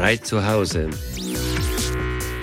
[0.00, 0.88] Frei zu Hause.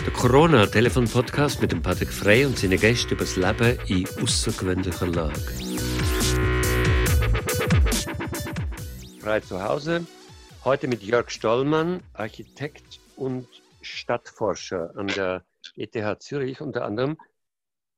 [0.05, 5.41] Der Corona-Telefon-Podcast mit dem Patrick Frey und seinen Gästen über das Leben in außergewöhnlicher Lage.
[9.19, 10.05] Frei zu Hause.
[10.65, 13.47] Heute mit Jörg Stollmann, Architekt und
[13.81, 15.43] Stadtforscher an der
[15.75, 17.17] ETH Zürich unter anderem.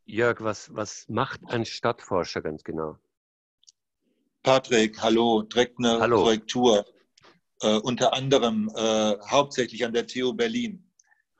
[0.05, 2.98] Jörg, was, was macht ein Stadtforscher ganz genau?
[4.41, 6.23] Patrick, hallo, direkt eine hallo.
[6.23, 6.86] Korrektur.
[7.62, 10.86] Äh, unter anderem äh, hauptsächlich an der TU Berlin.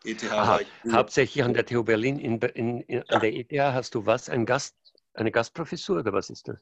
[0.04, 0.60] ETH Aha,
[0.92, 2.20] hauptsächlich an der TU Berlin.
[2.20, 4.30] In, in, in, an der ETH hast du was?
[4.30, 4.76] Ein Gast,
[5.14, 6.62] eine Gastprofessur oder was ist das?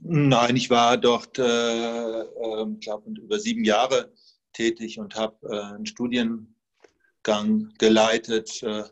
[0.00, 4.12] Nein, ich war dort, äh, äh, glaube über sieben Jahre
[4.52, 8.84] tätig und habe äh, einen Studiengang geleitet äh,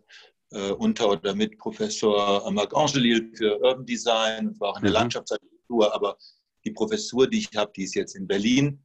[0.51, 4.91] äh, unter oder mit Professor Marc Angelil für Urban Design und war auch in der
[4.91, 4.99] mhm.
[4.99, 5.95] Landschaftsarchitektur.
[5.95, 6.17] Aber
[6.65, 8.83] die Professur, die ich habe, die ist jetzt in Berlin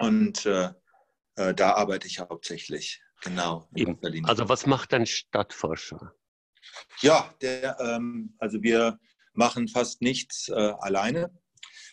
[0.00, 0.70] und äh,
[1.54, 3.00] da arbeite ich hauptsächlich.
[3.22, 3.68] Genau.
[4.24, 6.14] Also was macht ein Stadtforscher?
[7.00, 8.98] Ja, der, ähm, also wir
[9.32, 11.30] machen fast nichts äh, alleine.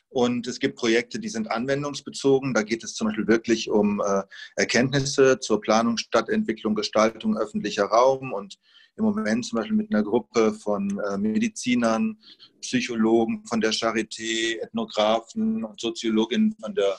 [0.09, 2.53] Und es gibt Projekte, die sind anwendungsbezogen.
[2.53, 4.23] Da geht es zum Beispiel wirklich um äh,
[4.55, 8.31] Erkenntnisse zur Planung, Stadtentwicklung, Gestaltung öffentlicher Raum.
[8.31, 8.57] Und
[8.95, 12.17] im Moment zum Beispiel mit einer Gruppe von äh, Medizinern,
[12.61, 16.97] Psychologen von der Charité, Ethnografen und Soziologinnen von der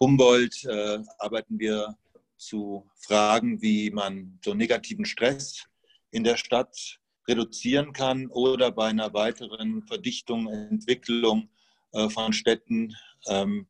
[0.00, 1.96] Humboldt äh, arbeiten wir
[2.36, 5.64] zu Fragen, wie man so negativen Stress
[6.10, 11.50] in der Stadt reduzieren kann oder bei einer weiteren Verdichtung, Entwicklung
[11.92, 12.94] äh, von Städten
[13.26, 13.66] ähm,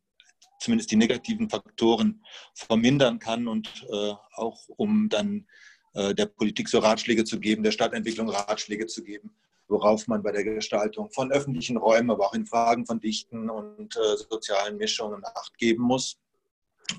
[0.61, 2.23] zumindest die negativen Faktoren
[2.55, 5.47] vermindern kann und äh, auch um dann
[5.95, 9.35] äh, der Politik so Ratschläge zu geben, der Stadtentwicklung Ratschläge zu geben,
[9.69, 13.95] worauf man bei der Gestaltung von öffentlichen Räumen, aber auch in Fragen von Dichten und
[14.31, 16.19] sozialen Mischungen Acht geben muss.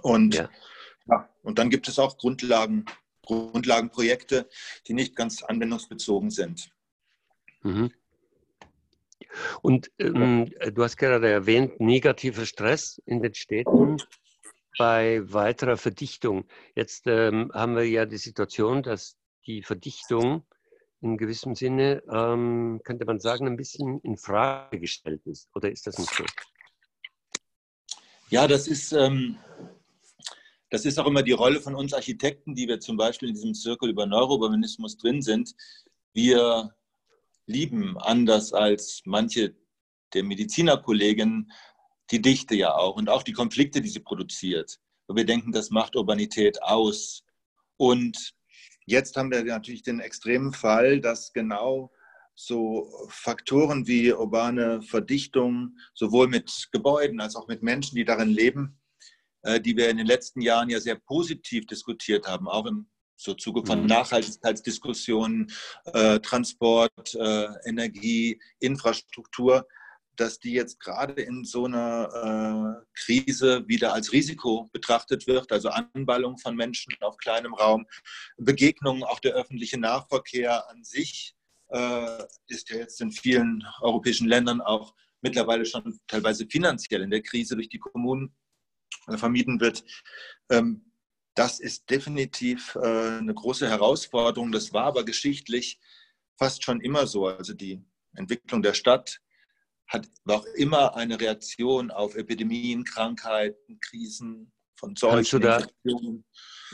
[0.01, 0.49] Und ja.
[1.09, 2.85] Ja, und dann gibt es auch Grundlagen,
[3.23, 4.47] Grundlagenprojekte,
[4.87, 6.69] die nicht ganz anwendungsbezogen sind.
[7.63, 7.91] Mhm.
[9.61, 13.97] Und ähm, du hast gerade erwähnt, negativer Stress in den Städten
[14.77, 16.45] bei weiterer Verdichtung.
[16.75, 20.45] Jetzt ähm, haben wir ja die Situation, dass die Verdichtung
[21.01, 25.49] in gewissem Sinne, ähm, könnte man sagen, ein bisschen in Frage gestellt ist.
[25.55, 26.25] Oder ist das nicht so?
[28.29, 29.37] Ja, das ist, ähm,
[30.69, 33.53] das ist auch immer die Rolle von uns Architekten, die wir zum Beispiel in diesem
[33.53, 35.55] Zirkel über Neurourbanismus drin sind.
[36.13, 36.75] Wir
[37.45, 39.55] lieben, anders als manche
[40.13, 41.51] der Medizinerkollegen,
[42.11, 44.79] die Dichte ja auch und auch die Konflikte, die sie produziert.
[45.07, 47.23] Wir denken, das macht Urbanität aus.
[47.77, 48.35] Und
[48.89, 51.91] jetzt haben wir natürlich den extremen Fall, dass genau
[52.35, 58.79] so Faktoren wie urbane Verdichtung, sowohl mit Gebäuden als auch mit Menschen, die darin leben,
[59.41, 63.33] äh, die wir in den letzten Jahren ja sehr positiv diskutiert haben, auch im so
[63.33, 63.87] Zuge von mhm.
[63.87, 65.51] Nachhaltigkeitsdiskussionen,
[65.93, 69.67] äh, Transport, äh, Energie, Infrastruktur,
[70.19, 75.69] dass die jetzt gerade in so einer äh, Krise wieder als Risiko betrachtet wird, also
[75.69, 77.85] Anballung von Menschen auf kleinem Raum,
[78.37, 81.35] Begegnungen, auch der öffentliche Nahverkehr an sich
[81.69, 87.21] äh, ist ja jetzt in vielen europäischen Ländern auch mittlerweile schon teilweise finanziell in der
[87.21, 88.35] Krise durch die Kommunen
[89.07, 89.83] äh, vermieden wird.
[90.49, 90.91] Ähm,
[91.35, 94.51] das ist definitiv äh, eine große Herausforderung.
[94.51, 95.79] Das war aber geschichtlich
[96.37, 97.27] fast schon immer so.
[97.27, 97.81] Also die
[98.15, 99.21] Entwicklung der Stadt
[99.89, 106.23] hat, war auch immer eine Reaktion auf Epidemien, Krankheiten, Krisen von Seuchen, kannst du,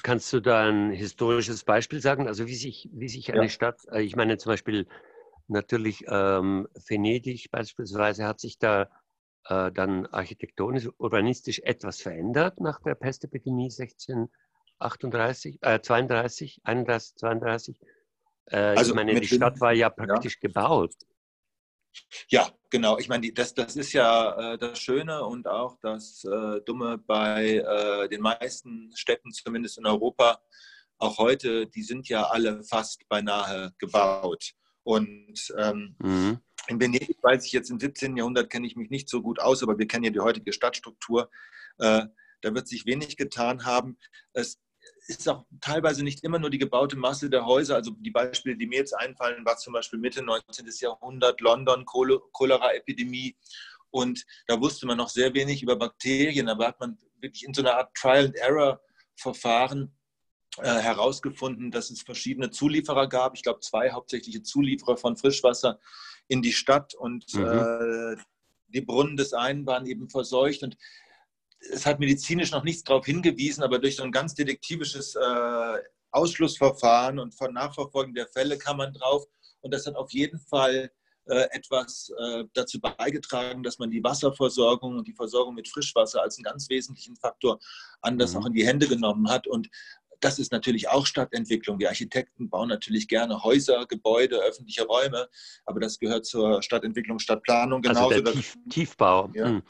[0.03, 2.27] kannst du da ein historisches Beispiel sagen?
[2.27, 3.49] Also wie sich, wie sich eine ja.
[3.49, 4.87] Stadt, äh, ich meine zum Beispiel
[5.47, 8.89] natürlich ähm, Venedig beispielsweise hat sich da
[9.47, 17.79] äh, dann architektonisch, urbanistisch etwas verändert nach der Pestepidemie 1638, äh, 32, 31, 32.
[18.47, 20.47] Äh, also ich meine, die Stadt war ja praktisch ja.
[20.47, 20.93] gebaut.
[22.29, 22.97] Ja, genau.
[22.97, 27.57] Ich meine, das, das ist ja äh, das Schöne und auch das äh, Dumme bei
[27.57, 30.41] äh, den meisten Städten, zumindest in Europa,
[30.97, 34.53] auch heute, die sind ja alle fast beinahe gebaut.
[34.83, 36.39] Und ähm, mhm.
[36.67, 38.17] In Venedig weiß ich jetzt im 17.
[38.17, 41.29] Jahrhundert kenne ich mich nicht so gut aus, aber wir kennen ja die heutige Stadtstruktur.
[41.77, 42.05] Äh,
[42.41, 43.97] da wird sich wenig getan haben.
[44.33, 44.59] Es
[45.07, 47.75] ist auch teilweise nicht immer nur die gebaute Masse der Häuser.
[47.75, 50.67] Also die Beispiele, die mir jetzt einfallen, war zum Beispiel Mitte 19.
[50.79, 53.35] Jahrhundert London, Cholera-Epidemie.
[53.91, 57.61] Und da wusste man noch sehr wenig über Bakterien, aber hat man wirklich in so
[57.61, 59.95] einer Art Trial-and-Error-Verfahren
[60.57, 63.35] äh, herausgefunden, dass es verschiedene Zulieferer gab.
[63.35, 65.79] Ich glaube, zwei hauptsächliche Zulieferer von Frischwasser
[66.27, 67.45] in die Stadt und mhm.
[67.45, 68.15] äh,
[68.67, 70.77] die Brunnen des einen waren eben verseucht und
[71.71, 75.77] es hat medizinisch noch nichts darauf hingewiesen, aber durch so ein ganz detektivisches äh,
[76.11, 79.25] Ausschlussverfahren und von Nachverfolgen der Fälle kam man drauf.
[79.61, 80.91] Und das hat auf jeden Fall
[81.25, 86.37] äh, etwas äh, dazu beigetragen, dass man die Wasserversorgung und die Versorgung mit Frischwasser als
[86.37, 87.59] einen ganz wesentlichen Faktor
[88.01, 88.39] anders mhm.
[88.39, 89.47] auch in die Hände genommen hat.
[89.47, 89.67] Und
[90.25, 91.77] das ist natürlich auch Stadtentwicklung.
[91.77, 95.29] Wir Architekten bauen natürlich gerne Häuser, Gebäude, öffentliche Räume,
[95.65, 98.09] aber das gehört zur Stadtentwicklung, Stadtplanung genauso.
[98.09, 99.29] Also der Tief, Tiefbau.
[99.35, 99.45] Ja.
[99.45, 99.61] Hm.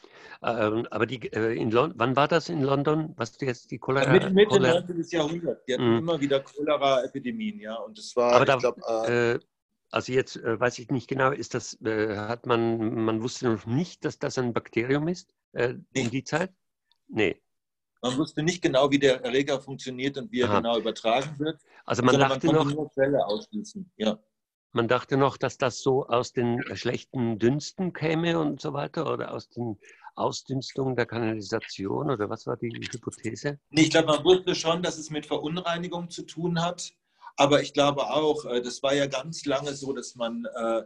[0.43, 3.13] Ähm, aber die, äh, in London, wann war das in London?
[3.17, 4.09] Was jetzt die Cholera?
[4.09, 4.79] Mitte, Mitte Cholera?
[4.79, 5.05] 19.
[5.09, 5.67] Jahrhundert.
[5.67, 5.97] Die hatten hm.
[5.97, 7.75] immer wieder Cholera-Epidemien, ja.
[7.75, 9.39] Und das war, aber da, glaub, äh, äh,
[9.91, 13.65] also jetzt äh, weiß ich nicht genau, ist das, äh, hat man, man wusste noch
[13.65, 16.51] nicht, dass das ein Bakterium ist in die Zeit?
[17.07, 17.41] Nee.
[18.05, 20.57] Man wusste nicht genau, wie der Erreger funktioniert und wie er Aha.
[20.59, 21.59] genau übertragen wird.
[21.85, 23.91] Also man dachte man noch, Fälle ausschließen.
[23.97, 24.19] Ja.
[24.73, 29.33] Man dachte noch, dass das so aus den schlechten Dünsten käme und so weiter oder
[29.33, 29.79] aus den
[30.13, 33.57] Ausdünstungen der Kanalisation oder was war die Hypothese?
[33.71, 36.93] Ich glaube, man wusste schon, dass es mit Verunreinigung zu tun hat.
[37.37, 40.83] Aber ich glaube auch, äh, das war ja ganz lange so, dass man äh,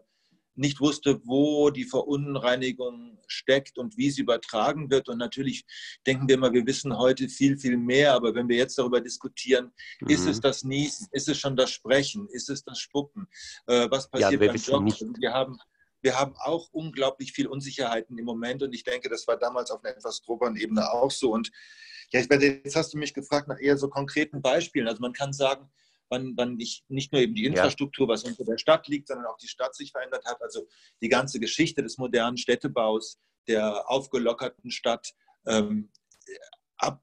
[0.59, 5.07] nicht wusste, wo die Verunreinigung steckt und wie sie übertragen wird.
[5.07, 5.65] Und natürlich
[6.05, 8.13] denken wir immer, wir wissen heute viel, viel mehr.
[8.13, 9.71] Aber wenn wir jetzt darüber diskutieren,
[10.01, 10.09] mhm.
[10.09, 13.27] ist es das Niesen, ist es schon das Sprechen, ist es das Spucken?
[13.67, 14.83] Äh, was passiert ja, beim Job?
[14.83, 15.01] Nicht.
[15.19, 15.57] Wir haben,
[16.01, 18.61] wir haben auch unglaublich viel Unsicherheiten im Moment.
[18.61, 21.31] Und ich denke, das war damals auf einer etwas groberen Ebene auch so.
[21.31, 21.51] Und
[22.11, 24.89] ja, jetzt hast du mich gefragt nach eher so konkreten Beispielen.
[24.89, 25.69] Also man kann sagen,
[26.09, 29.37] wann, wann nicht, nicht nur eben die Infrastruktur, was unter der Stadt liegt, sondern auch
[29.37, 30.41] die Stadt sich verändert hat.
[30.41, 30.67] Also
[31.01, 35.13] die ganze Geschichte des modernen Städtebaus, der aufgelockerten Stadt,
[35.47, 35.91] ähm,
[36.77, 37.01] ab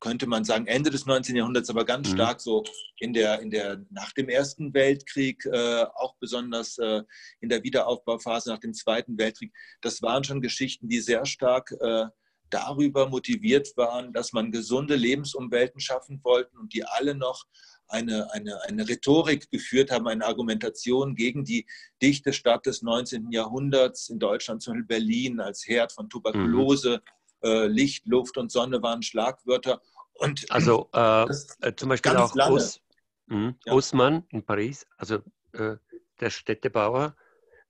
[0.00, 1.36] könnte man sagen, Ende des 19.
[1.36, 2.14] Jahrhunderts, aber ganz mhm.
[2.14, 2.62] stark so
[2.98, 7.02] in der, in der, nach dem Ersten Weltkrieg, äh, auch besonders äh,
[7.40, 9.52] in der Wiederaufbauphase nach dem Zweiten Weltkrieg.
[9.80, 12.06] Das waren schon Geschichten, die sehr stark äh,
[12.50, 17.44] darüber motiviert waren, dass man gesunde Lebensumwelten schaffen wollte und die alle noch
[17.88, 21.66] eine, eine, eine Rhetorik geführt haben, eine Argumentation gegen die
[22.02, 23.30] dichte Stadt des 19.
[23.30, 27.02] Jahrhunderts in Deutschland, zum Beispiel Berlin als Herd von Tuberkulose,
[27.42, 27.48] mhm.
[27.48, 29.80] äh, Licht, Luft und Sonne waren Schlagwörter.
[30.14, 31.26] Und also äh,
[31.60, 32.80] äh zum Beispiel auch Os,
[33.26, 33.72] mh, ja.
[33.72, 35.16] Haussmann in Paris, also
[35.52, 35.76] äh,
[36.20, 37.14] der Städtebauer,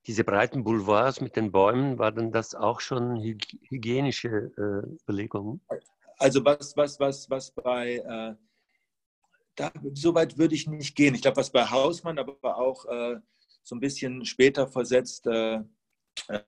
[0.06, 5.60] diese breiten Boulevards mit den Bäumen, waren das auch schon hygienische äh, Überlegungen?
[6.18, 8.34] Also was, was, was, was bei äh,
[9.56, 11.14] da, so weit würde ich nicht gehen.
[11.14, 13.16] Ich glaube, was bei Hausmann, aber auch äh,
[13.62, 15.60] so ein bisschen später versetzt äh,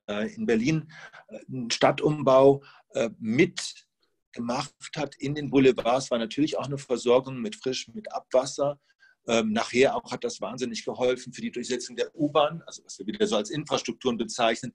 [0.06, 0.93] äh in Berlin,
[1.28, 7.56] äh, ein Stadtumbau äh, mitgemacht hat in den Boulevards, war natürlich auch eine Versorgung mit
[7.56, 8.78] frisch, mit Abwasser.
[9.26, 13.06] Ähm, nachher auch hat das wahnsinnig geholfen für die Durchsetzung der U-Bahn, also was wir
[13.06, 14.72] wieder so als Infrastrukturen bezeichnen.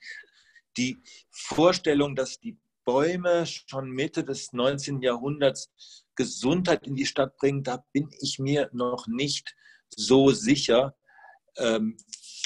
[0.78, 0.98] Die
[1.32, 5.02] Vorstellung, dass die Bäume schon Mitte des 19.
[5.02, 9.56] Jahrhunderts Gesundheit in die Stadt bringen, da bin ich mir noch nicht
[9.90, 10.96] so sicher.
[11.58, 11.98] Ähm,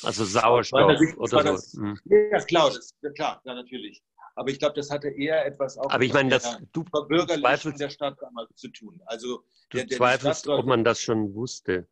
[0.04, 1.82] also Sauerstoff Sicht, oder das, so.
[1.82, 2.00] Mhm.
[2.06, 4.04] Ja, klar, das, ja, klar, ja, natürlich.
[4.36, 7.90] Aber ich glaube, das hatte eher etwas auch Aber ich meine, das, du zweifelst, der
[7.90, 9.02] Stadt damals zu tun.
[9.06, 11.88] Also du der, der zweifelst, ob man das schon wusste,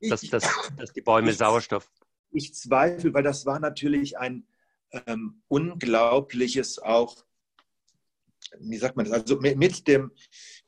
[0.00, 0.44] dass, ich, dass,
[0.78, 1.90] dass die Bäume ich, Sauerstoff.
[2.32, 4.46] Ich zweifle, weil das war natürlich ein
[5.06, 7.16] ähm, unglaubliches auch
[8.58, 10.10] wie sagt man das, also mit dem,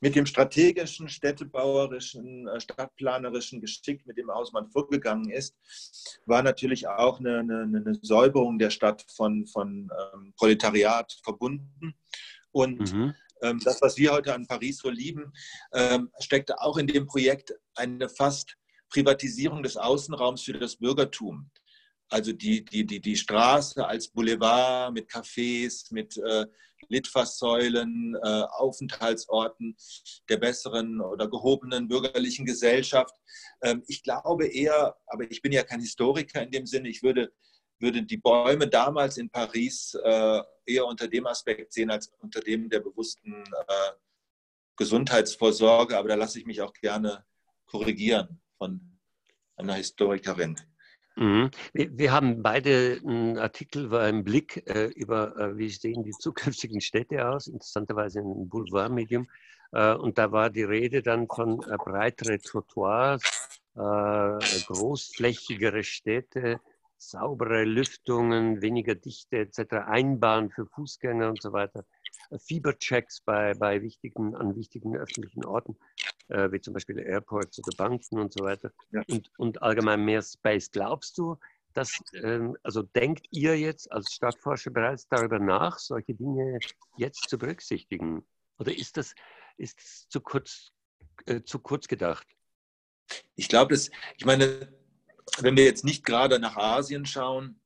[0.03, 5.55] mit dem strategischen, städtebauerischen, äh, stadtplanerischen Geschick, mit dem Hausmann vorgegangen ist,
[6.25, 11.95] war natürlich auch eine, eine, eine Säuberung der Stadt von, von ähm, Proletariat verbunden.
[12.51, 13.15] Und mhm.
[13.43, 15.31] ähm, das, was wir heute an Paris so lieben,
[15.71, 18.57] ähm, steckte auch in dem Projekt eine fast
[18.89, 21.49] Privatisierung des Außenraums für das Bürgertum.
[22.09, 26.45] Also die, die, die, die Straße als Boulevard mit Cafés, mit äh,
[26.93, 29.75] Litfaßsäulen, äh, Aufenthaltsorten
[30.29, 33.15] der besseren oder gehobenen bürgerlichen Gesellschaft.
[33.61, 37.33] Ähm, ich glaube eher, aber ich bin ja kein Historiker in dem Sinne, ich würde,
[37.79, 42.69] würde die Bäume damals in Paris äh, eher unter dem Aspekt sehen als unter dem
[42.69, 43.91] der bewussten äh,
[44.77, 45.97] Gesundheitsvorsorge.
[45.97, 47.25] Aber da lasse ich mich auch gerne
[47.65, 48.99] korrigieren von
[49.55, 50.55] einer Historikerin.
[51.15, 51.51] Mhm.
[51.73, 57.29] Wir, haben beide einen Artikel beim Blick äh, über, äh, wie sehen die zukünftigen Städte
[57.29, 59.27] aus, interessanterweise ein Boulevardmedium.
[59.71, 63.21] Äh, und da war die Rede dann von breitere Trottoirs,
[63.75, 66.59] großflächigere Städte,
[67.09, 71.85] saubere Lüftungen, weniger Dichte etc., Einbahn für Fußgänger und so weiter,
[72.29, 75.77] äh, Fieberchecks bei, bei wichtigen, an wichtigen öffentlichen Orten,
[76.29, 79.01] äh, wie zum Beispiel Airports oder Banken und so weiter ja.
[79.07, 80.71] und, und allgemein mehr Space.
[80.71, 81.37] Glaubst du,
[81.73, 86.59] dass, ähm, also denkt ihr jetzt als Stadtforscher bereits darüber nach, solche Dinge
[86.97, 88.25] jetzt zu berücksichtigen?
[88.59, 89.15] Oder ist das,
[89.57, 90.71] ist das zu, kurz,
[91.25, 92.27] äh, zu kurz gedacht?
[93.35, 94.71] Ich glaube, ich meine,
[95.39, 97.59] wenn wir jetzt nicht gerade nach Asien schauen,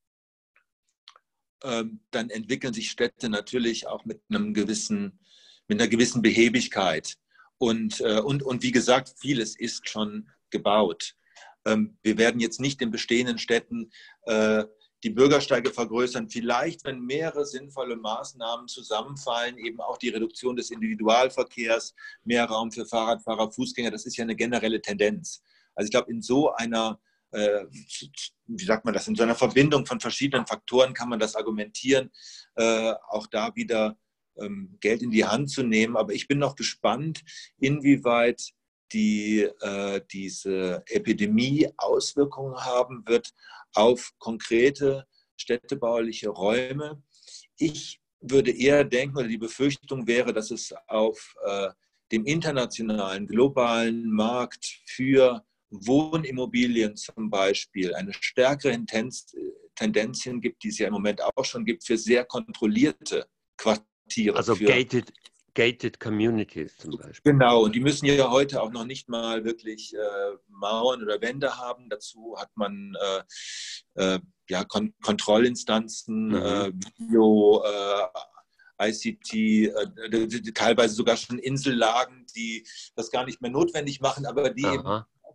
[1.64, 5.20] ähm, dann entwickeln sich Städte natürlich auch mit einem gewissen,
[5.68, 7.18] mit einer gewissen Behebigkeit.
[7.58, 11.16] Und, äh, und, und wie gesagt, vieles ist schon gebaut.
[11.66, 13.92] Ähm, wir werden jetzt nicht in bestehenden Städten
[14.24, 14.66] äh,
[15.04, 16.30] die Bürgersteige vergrößern.
[16.30, 22.86] Vielleicht, wenn mehrere sinnvolle Maßnahmen zusammenfallen, eben auch die Reduktion des Individualverkehrs, mehr Raum für
[22.86, 25.44] Fahrradfahrer, Fußgänger, das ist ja eine generelle Tendenz.
[25.76, 27.00] Also ich glaube, in so einer
[27.31, 27.65] äh,
[28.46, 32.12] wie sagt man das, in so einer Verbindung von verschiedenen Faktoren kann man das argumentieren,
[32.55, 33.98] äh, auch da wieder
[34.38, 35.98] ähm, Geld in die Hand zu nehmen.
[35.98, 37.24] Aber ich bin noch gespannt,
[37.60, 38.51] inwieweit
[38.93, 43.34] die, äh, diese Epidemie Auswirkungen haben wird
[43.74, 45.05] auf konkrete
[45.36, 47.03] städtebauliche Räume.
[47.57, 51.36] Ich würde eher denken, oder die Befürchtung wäre, dass es auf
[52.12, 59.36] dem internationalen, globalen Markt für Wohnimmobilien zum Beispiel eine stärkere Tendenz,
[59.75, 64.38] Tendenz gibt, die es ja im Moment auch schon gibt, für sehr kontrollierte Quartiere.
[64.38, 65.12] Also gated,
[65.53, 67.33] gated Communities zum Beispiel.
[67.33, 69.97] Genau, und die müssen ja heute auch noch nicht mal wirklich äh,
[70.50, 71.89] Mauern oder Wände haben.
[71.89, 72.95] Dazu hat man
[73.95, 74.19] äh, äh,
[74.50, 76.79] ja, Kon Kontrollinstanzen, mhm.
[77.00, 84.25] Video, äh, ICT, äh, teilweise sogar schon Insellagen, die das gar nicht mehr notwendig machen,
[84.25, 84.79] aber die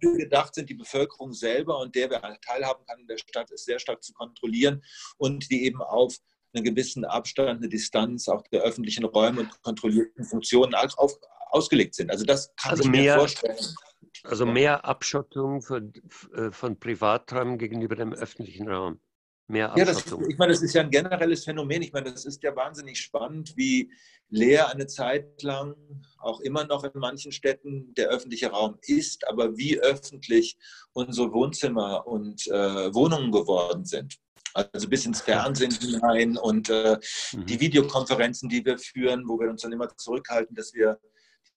[0.03, 3.79] gedacht sind, die Bevölkerung selber und der, wer teilhaben kann in der Stadt, ist sehr
[3.79, 4.83] stark zu kontrollieren
[5.17, 6.17] und die eben auf
[6.55, 11.15] einen gewissen Abstand, eine Distanz auch der öffentlichen Räume und kontrollierten Funktionen als auf,
[11.51, 12.11] ausgelegt sind.
[12.11, 13.57] Also das kann also ich mehr, mir vorstellen.
[14.25, 15.93] Also mehr Abschottung von,
[16.35, 19.01] äh, von Privaträumen gegenüber dem öffentlichen Raum.
[19.49, 21.83] Mehr Ja, das, ich meine, das ist ja ein generelles Phänomen.
[21.83, 23.91] Ich meine, das ist ja wahnsinnig spannend, wie
[24.29, 25.75] leer eine Zeit lang,
[26.19, 30.57] auch immer noch in manchen Städten, der öffentliche Raum ist, aber wie öffentlich
[30.93, 34.17] unsere Wohnzimmer und äh, Wohnungen geworden sind.
[34.55, 36.99] Also bis ins Fernsehen hinein und äh,
[37.33, 37.47] mhm.
[37.47, 40.99] die Videokonferenzen, die wir führen, wo wir uns dann immer zurückhalten, dass wir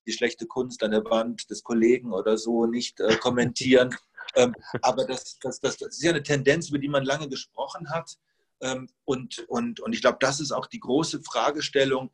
[0.06, 3.94] die schlechte Kunst an der Wand des Kollegen oder so nicht äh, kommentieren.
[4.34, 7.90] Ähm, aber das, das, das, das, ist ja eine Tendenz, über die man lange gesprochen
[7.90, 8.16] hat.
[8.60, 12.10] Ähm, und, und, und ich glaube, das ist auch die große Fragestellung,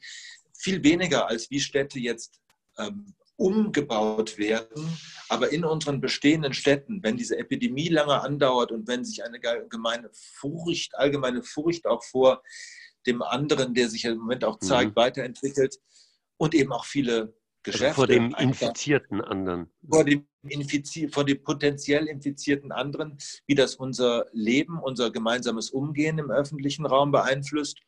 [0.56, 2.40] viel weniger als wie Städte jetzt
[2.78, 9.04] ähm, umgebaut werden, aber in unseren bestehenden Städten, wenn diese Epidemie lange andauert und wenn
[9.04, 12.42] sich eine allgemeine Furcht, allgemeine Furcht auch vor
[13.06, 14.96] dem anderen, der sich im Moment auch zeigt, mhm.
[14.96, 15.80] weiterentwickelt
[16.36, 17.86] und eben auch viele Geschäfte.
[17.86, 19.72] Also vor dem infizierten anderen.
[19.88, 26.18] Vor dem, Infizi vor dem potenziell infizierten anderen, wie das unser Leben, unser gemeinsames Umgehen
[26.18, 27.78] im öffentlichen Raum beeinflusst.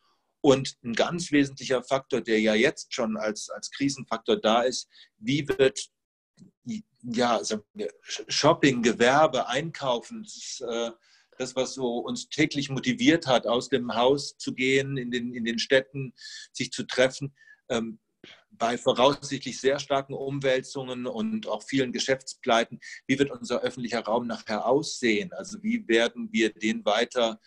[0.41, 5.49] Und ein ganz wesentlicher Faktor, der ja jetzt schon als, als Krisenfaktor da ist, wie
[5.49, 5.89] wird
[7.03, 7.41] ja,
[8.29, 10.91] Shopping, Gewerbe, Einkaufen, das, äh,
[11.39, 15.45] das, was so uns täglich motiviert hat, aus dem Haus zu gehen, in den, in
[15.45, 16.13] den Städten
[16.53, 17.35] sich zu treffen,
[17.69, 17.99] ähm,
[18.59, 24.67] bei voraussichtlich sehr starken Umwälzungen und auch vielen Geschäftspleiten, wie wird unser öffentlicher Raum nachher
[24.67, 25.33] aussehen?
[25.33, 27.41] Also wie werden wir den weiter,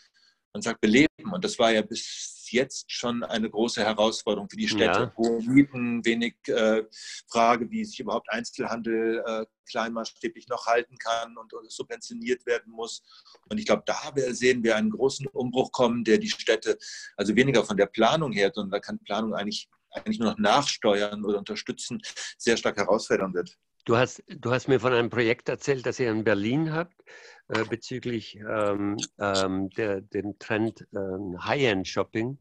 [0.53, 1.31] man sagt, beleben?
[1.31, 4.99] Und das war ja bis jetzt schon eine große Herausforderung für die Städte.
[4.99, 5.13] Ja.
[5.17, 6.83] Hohe Mieten, wenig äh,
[7.29, 13.03] Frage, wie sich überhaupt Einzelhandel äh, kleinmaßstäblich noch halten kann und, und subventioniert werden muss.
[13.49, 16.77] Und ich glaube, da sehen wir einen großen Umbruch kommen, der die Städte,
[17.17, 21.23] also weniger von der Planung her, sondern da kann Planung eigentlich eigentlich nur noch nachsteuern
[21.23, 22.01] oder unterstützen,
[22.37, 23.57] sehr stark herausfordern wird.
[23.85, 27.05] Du hast, du hast mir von einem Projekt erzählt, das ihr in Berlin habt,
[27.47, 32.37] äh, bezüglich ähm, ähm, der, dem Trend ähm, High-End-Shopping,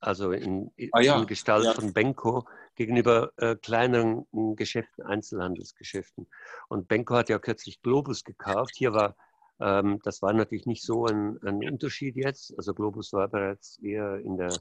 [0.00, 1.20] also in, ah, ja.
[1.20, 1.74] in Gestalt ja.
[1.74, 4.26] von Benko gegenüber äh, kleineren
[4.56, 6.26] Geschäften, Einzelhandelsgeschäften.
[6.68, 8.74] Und Benko hat ja kürzlich Globus gekauft.
[8.76, 9.16] Hier war,
[9.60, 12.52] ähm, das war natürlich nicht so ein, ein Unterschied jetzt.
[12.56, 14.52] Also Globus war bereits eher in der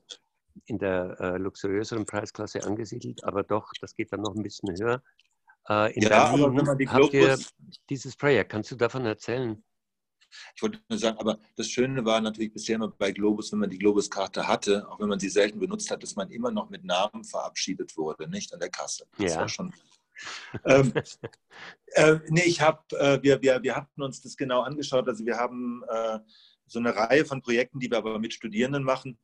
[0.66, 5.02] in der äh, luxuriöseren Preisklasse angesiedelt, aber doch, das geht dann noch ein bisschen höher.
[5.70, 7.38] Äh, in ja, Berlin aber wenn man die habt ihr
[7.90, 8.52] dieses Projekt.
[8.52, 9.64] Kannst du davon erzählen?
[10.56, 13.70] Ich wollte nur sagen, aber das Schöne war natürlich bisher immer bei Globus, wenn man
[13.70, 16.84] die Globus-Karte hatte, auch wenn man sie selten benutzt hat, dass man immer noch mit
[16.84, 19.06] Namen verabschiedet wurde, nicht an der Kasse.
[19.18, 19.40] Das ja.
[19.40, 19.74] war schon.
[20.66, 20.94] ähm,
[21.94, 25.08] äh, nee, ich habe, äh, wir, wir, wir hatten uns das genau angeschaut.
[25.08, 26.20] Also wir haben äh,
[26.66, 29.18] so eine Reihe von Projekten, die wir aber mit Studierenden machen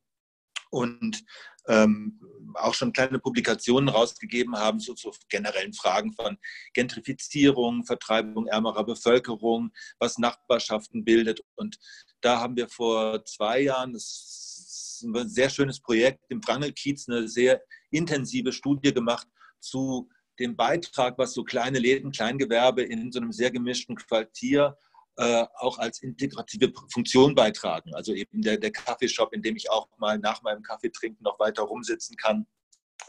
[0.74, 1.24] und
[1.68, 2.20] ähm,
[2.54, 6.36] auch schon kleine Publikationen rausgegeben haben zu, zu, generellen Fragen von
[6.72, 11.40] Gentrifizierung, Vertreibung ärmerer Bevölkerung, was Nachbarschaften bildet.
[11.56, 11.78] Und
[12.20, 17.28] da haben wir vor zwei Jahren, das ist ein sehr schönes Projekt, im Wrangelkiez eine
[17.28, 19.26] sehr intensive Studie gemacht
[19.60, 24.76] zu dem Beitrag, was so kleine Läden, Kleingewerbe in so einem sehr gemischten Quartier
[25.16, 27.94] äh, auch als integrative Funktion beitragen.
[27.94, 31.38] Also eben der, der Kaffeeshop, in dem ich auch mal nach meinem Kaffee trinken noch
[31.38, 32.46] weiter rumsitzen kann.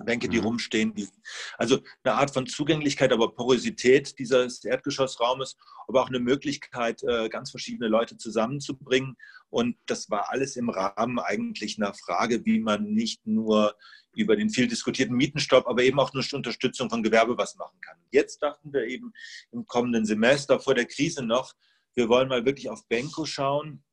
[0.03, 0.45] Bänke, die mhm.
[0.45, 0.93] rumstehen.
[0.93, 1.07] Die,
[1.57, 5.55] also eine Art von Zugänglichkeit, aber Porosität dieses Erdgeschossraumes,
[5.87, 9.15] aber auch eine Möglichkeit, äh, ganz verschiedene Leute zusammenzubringen.
[9.49, 13.75] Und das war alles im Rahmen eigentlich einer Frage, wie man nicht nur
[14.15, 17.97] über den viel diskutierten Mietenstopp, aber eben auch eine Unterstützung von Gewerbe was machen kann.
[18.11, 19.13] Jetzt dachten wir eben
[19.51, 21.53] im kommenden Semester vor der Krise noch,
[21.95, 23.83] wir wollen mal wirklich auf Benko schauen,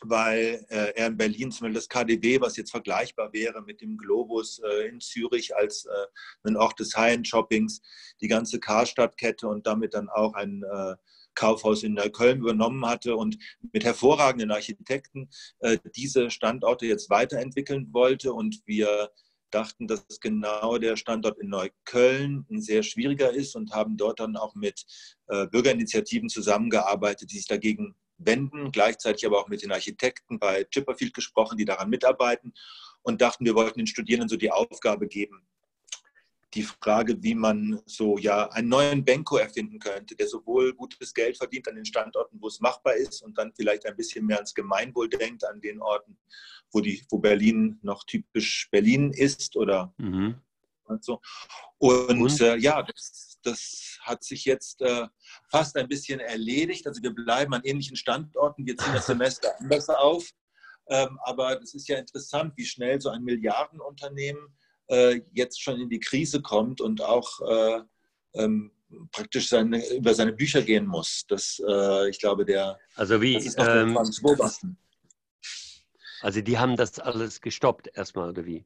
[0.00, 3.96] weil äh, er in Berlin zum Beispiel das KDW, was jetzt vergleichbar wäre mit dem
[3.96, 7.80] Globus äh, in Zürich als äh, ein Ort des High-End-Shoppings,
[8.20, 10.96] die ganze Karstadtkette und damit dann auch ein äh,
[11.34, 13.38] Kaufhaus in Neukölln übernommen hatte und
[13.72, 15.30] mit hervorragenden Architekten
[15.60, 18.32] äh, diese Standorte jetzt weiterentwickeln wollte.
[18.32, 19.10] Und wir
[19.54, 24.36] dachten, dass genau der Standort in Neukölln ein sehr schwieriger ist und haben dort dann
[24.36, 24.84] auch mit
[25.28, 31.14] äh, Bürgerinitiativen zusammengearbeitet, die sich dagegen wenden, gleichzeitig aber auch mit den Architekten bei Chipperfield
[31.14, 32.52] gesprochen, die daran mitarbeiten
[33.02, 35.46] und dachten, wir wollten den Studierenden so die Aufgabe geben,
[36.54, 41.38] die Frage, wie man so ja einen neuen Benko erfinden könnte, der sowohl gutes Geld
[41.38, 44.54] verdient an den Standorten, wo es machbar ist und dann vielleicht ein bisschen mehr ans
[44.54, 46.18] Gemeinwohl denkt, an den Orten,
[46.70, 50.34] wo, die, wo Berlin noch typisch Berlin ist oder mhm.
[50.84, 51.20] und so.
[51.78, 52.40] Und, und?
[52.40, 55.06] Äh, ja, das, das, hat sich jetzt äh,
[55.48, 56.86] fast ein bisschen erledigt.
[56.88, 60.28] Also wir bleiben an ähnlichen Standorten, wir ziehen das Semester anders auf.
[60.88, 64.52] Ähm, aber es ist ja interessant, wie schnell so ein Milliardenunternehmen
[65.32, 67.80] jetzt schon in die Krise kommt und auch äh,
[68.34, 68.72] ähm,
[69.10, 71.24] praktisch seine, über seine Bücher gehen muss.
[71.28, 74.76] Das, äh, ich glaube, der also wie, das ist noch ähm, beobachten.
[76.20, 78.64] Also die haben das alles gestoppt erstmal, oder wie?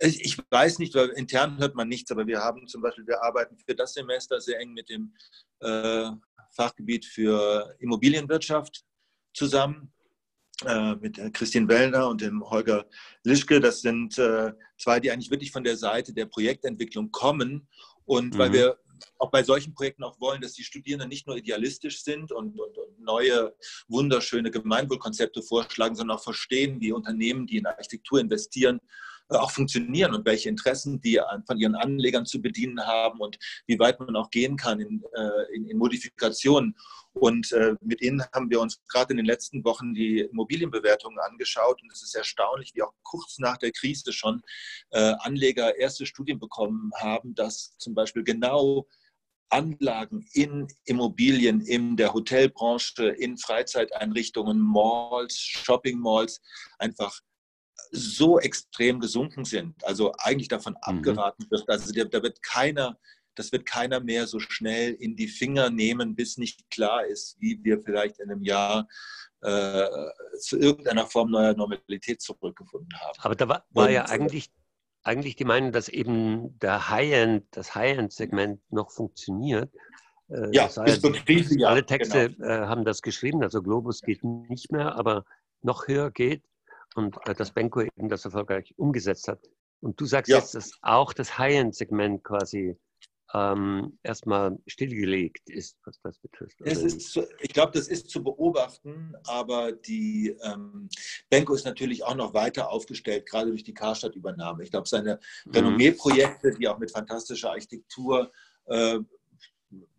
[0.00, 3.56] Ich weiß nicht, weil intern hört man nichts, aber wir haben zum Beispiel, wir arbeiten
[3.58, 5.14] für das Semester sehr eng mit dem
[5.60, 6.10] äh,
[6.50, 8.84] Fachgebiet für Immobilienwirtschaft
[9.32, 10.03] zusammen, äh,
[11.00, 12.86] mit Christian Wellner und dem Holger
[13.24, 13.60] Lischke.
[13.60, 17.68] Das sind äh, zwei, die eigentlich wirklich von der Seite der Projektentwicklung kommen.
[18.04, 18.38] Und mhm.
[18.38, 18.78] weil wir
[19.18, 22.78] auch bei solchen Projekten auch wollen, dass die Studierenden nicht nur idealistisch sind und, und,
[22.78, 23.54] und, neue,
[23.88, 28.80] wunderschöne Gemeinwohlkonzepte vorschlagen, sondern auch verstehen, wie Unternehmen, die in Architektur investieren, äh,
[29.28, 33.98] auch funktionieren und welche Interessen die von ihren Anlegern zu bedienen haben und wie weit
[34.00, 36.76] man auch gehen kann in, äh, in, in Modifikationen.
[37.12, 41.80] Und äh, mit ihnen haben wir uns gerade in den letzten Wochen die Immobilienbewertungen angeschaut
[41.80, 44.42] und es ist erstaunlich, wie auch kurz nach der Krise schon
[44.90, 48.86] Anleger erste Studien bekommen haben, dass zum Beispiel genau
[49.54, 56.40] Anlagen in Immobilien, in der Hotelbranche, in Freizeiteinrichtungen, Malls, Shopping Malls
[56.78, 57.20] einfach
[57.90, 60.80] so extrem gesunken sind, also eigentlich davon mhm.
[60.82, 62.98] abgeraten wird, also da wird keiner,
[63.34, 67.62] das wird keiner mehr so schnell in die Finger nehmen, bis nicht klar ist, wie
[67.62, 68.88] wir vielleicht in einem Jahr
[69.40, 69.88] äh,
[70.38, 73.18] zu irgendeiner Form neuer Normalität zurückgefunden haben.
[73.20, 74.50] Aber da war, war ja eigentlich,
[75.02, 79.70] eigentlich die Meinung, dass eben der High-End, das High-End-Segment noch funktioniert.
[80.28, 81.68] Äh, ja, bis zur Krise, ja.
[81.68, 82.46] Alle Texte genau.
[82.46, 85.24] äh, haben das geschrieben, also Globus geht nicht mehr, aber
[85.60, 86.42] noch höher geht
[86.94, 89.40] und äh, dass Benko eben das erfolgreich umgesetzt hat.
[89.80, 90.38] Und du sagst ja.
[90.38, 92.76] jetzt, dass auch das High-End-Segment quasi
[93.34, 96.60] ähm, erstmal stillgelegt ist, was das betrifft.
[96.60, 100.88] Ist ich glaube, das ist zu beobachten, aber die ähm,
[101.30, 104.62] Benko ist natürlich auch noch weiter aufgestellt, gerade durch die Karstadt-Übernahme.
[104.62, 105.52] Ich glaube, seine mhm.
[105.52, 108.30] Renommee-Projekte, die auch mit fantastischer Architektur
[108.66, 109.00] äh,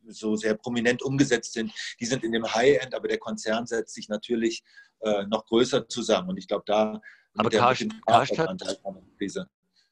[0.08, 4.08] so sehr prominent umgesetzt sind, die sind in dem High-End, aber der Konzern setzt sich
[4.08, 4.63] natürlich
[5.01, 6.29] äh, noch größer zusammen.
[6.29, 7.01] Und ich glaube, da.
[7.36, 8.63] Aber der, Karstadt, Karstadt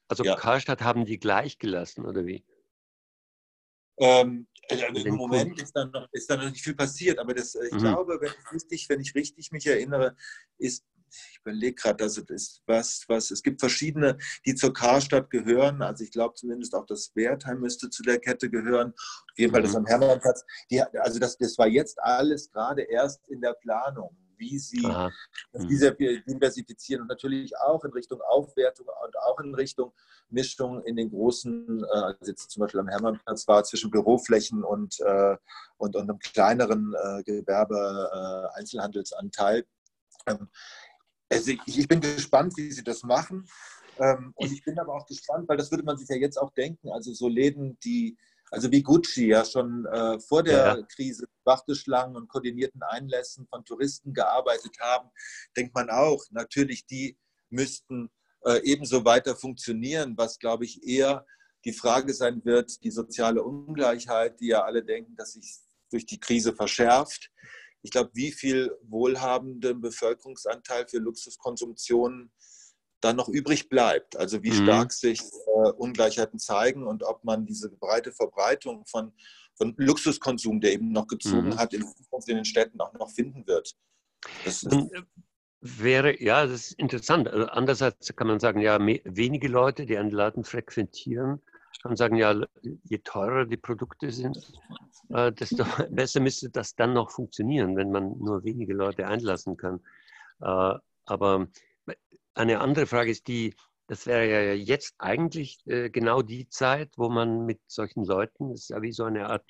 [0.08, 0.36] also ja.
[0.36, 2.44] Karstadt haben die gleich gelassen, oder wie?
[3.98, 7.54] Ähm, also Im Moment ist da, noch, ist da noch nicht viel passiert, aber das,
[7.54, 7.78] äh, ich mhm.
[7.78, 10.16] glaube, wenn ich, richtig, wenn ich richtig mich erinnere,
[10.58, 10.84] ist
[11.16, 15.80] ich überlege gerade, dass es ist was, was, es gibt verschiedene, die zur Karstadt gehören.
[15.80, 18.92] Also ich glaube zumindest auch das Wertheim müsste zu der Kette gehören.
[18.92, 19.78] Auf jeden Fall das mhm.
[19.78, 20.44] am Hermannplatz.
[20.72, 25.10] Die, also das, das war jetzt alles gerade erst in der Planung wie sie Aha.
[25.52, 25.68] Mhm.
[26.26, 29.92] diversifizieren und natürlich auch in Richtung Aufwertung und auch in Richtung
[30.28, 35.00] Mischung in den großen, äh, also jetzt zum Beispiel am Hermannplatz war zwischen Büroflächen und,
[35.00, 35.38] äh,
[35.78, 39.64] und, und einem kleineren äh, Gewerbe-Einzelhandelsanteil.
[40.26, 40.50] Ähm,
[41.30, 43.48] also ich, ich bin gespannt, wie sie das machen.
[43.98, 46.52] Ähm, und ich bin aber auch gespannt, weil das würde man sich ja jetzt auch
[46.52, 46.90] denken.
[46.90, 48.18] Also so Läden, die,
[48.54, 50.82] also wie Gucci ja schon äh, vor der ja.
[50.94, 55.10] Krise Warteschlangen und koordinierten Einlässen von Touristen gearbeitet haben,
[55.56, 57.18] denkt man auch, natürlich, die
[57.50, 58.10] müssten
[58.44, 61.26] äh, ebenso weiter funktionieren, was glaube ich eher
[61.64, 65.56] die Frage sein wird, die soziale Ungleichheit, die ja alle denken, dass sich
[65.90, 67.30] durch die Krise verschärft.
[67.82, 72.30] Ich glaube, wie viel wohlhabenden Bevölkerungsanteil für Luxuskonsumption
[73.04, 74.16] dann noch übrig bleibt.
[74.16, 74.64] Also wie mhm.
[74.64, 79.12] stark sich äh, Ungleichheiten zeigen und ob man diese breite Verbreitung von,
[79.54, 81.58] von Luxuskonsum, der eben noch gezogen mhm.
[81.58, 83.74] hat, in, in, den Städten auch noch finden wird.
[84.44, 84.66] Das
[85.60, 87.28] wäre, ja, das ist interessant.
[87.28, 91.40] Also andererseits kann man sagen, ja, wenige Leute, die einen Laden frequentieren,
[91.84, 94.38] kann sagen, ja, je teurer die Produkte sind,
[95.10, 99.80] äh, desto besser müsste das dann noch funktionieren, wenn man nur wenige Leute einlassen kann.
[100.40, 101.48] Äh, aber
[102.34, 103.54] eine andere Frage ist die,
[103.86, 108.62] das wäre ja jetzt eigentlich äh, genau die Zeit, wo man mit solchen Leuten, das
[108.62, 109.44] ist ja wie so eine Art,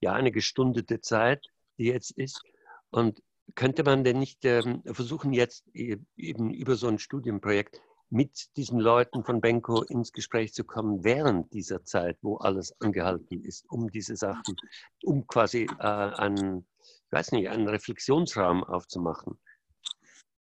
[0.00, 1.46] ja, eine gestundete Zeit,
[1.78, 2.42] die jetzt ist.
[2.90, 3.22] Und
[3.54, 8.78] könnte man denn nicht ähm, versuchen, jetzt e-, eben über so ein Studienprojekt mit diesen
[8.78, 13.90] Leuten von Benko ins Gespräch zu kommen während dieser Zeit, wo alles angehalten ist, um
[13.90, 14.56] diese Sachen,
[15.04, 19.38] um quasi äh, einen, ich weiß nicht, einen Reflexionsraum aufzumachen?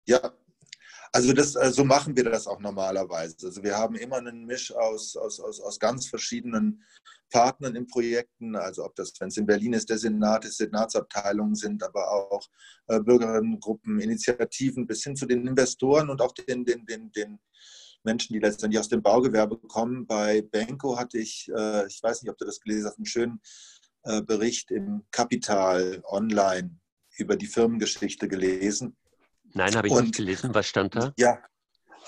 [0.05, 0.33] Ja,
[1.17, 3.47] also das, äh, so machen wir das auch normalerweise.
[3.47, 6.83] Also wir haben immer einen Misch aus, aus, aus, aus ganz verschiedenen
[7.31, 11.55] Partnern in Projekten, also ob das, wenn es in Berlin ist, der Senat ist, Senatsabteilungen
[11.55, 12.47] sind, aber auch
[12.89, 17.39] äh, Bürgerinnengruppen, Initiativen bis hin zu den Investoren und auch den, den, den, den
[18.05, 20.07] Menschen, die letztendlich aus dem Baugewerbe kommen.
[20.07, 23.41] Bei Benko hatte ich, äh, ich weiß nicht, ob du das gelesen hast, einen schönen
[24.03, 26.79] äh, Bericht im Kapital online
[27.17, 28.97] über die Firmengeschichte gelesen.
[29.55, 30.55] Nein, habe ich und, nicht gelesen.
[30.55, 31.13] Was stand da?
[31.17, 31.39] Ja.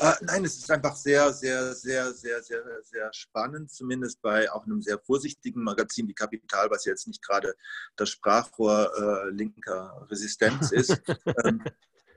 [0.00, 4.64] Äh, nein, es ist einfach sehr, sehr, sehr, sehr, sehr, sehr spannend, zumindest bei auch
[4.64, 7.54] einem sehr vorsichtigen Magazin wie Kapital, was jetzt nicht gerade
[7.96, 11.00] das Sprachrohr äh, linker Resistenz ist.
[11.44, 11.64] ähm,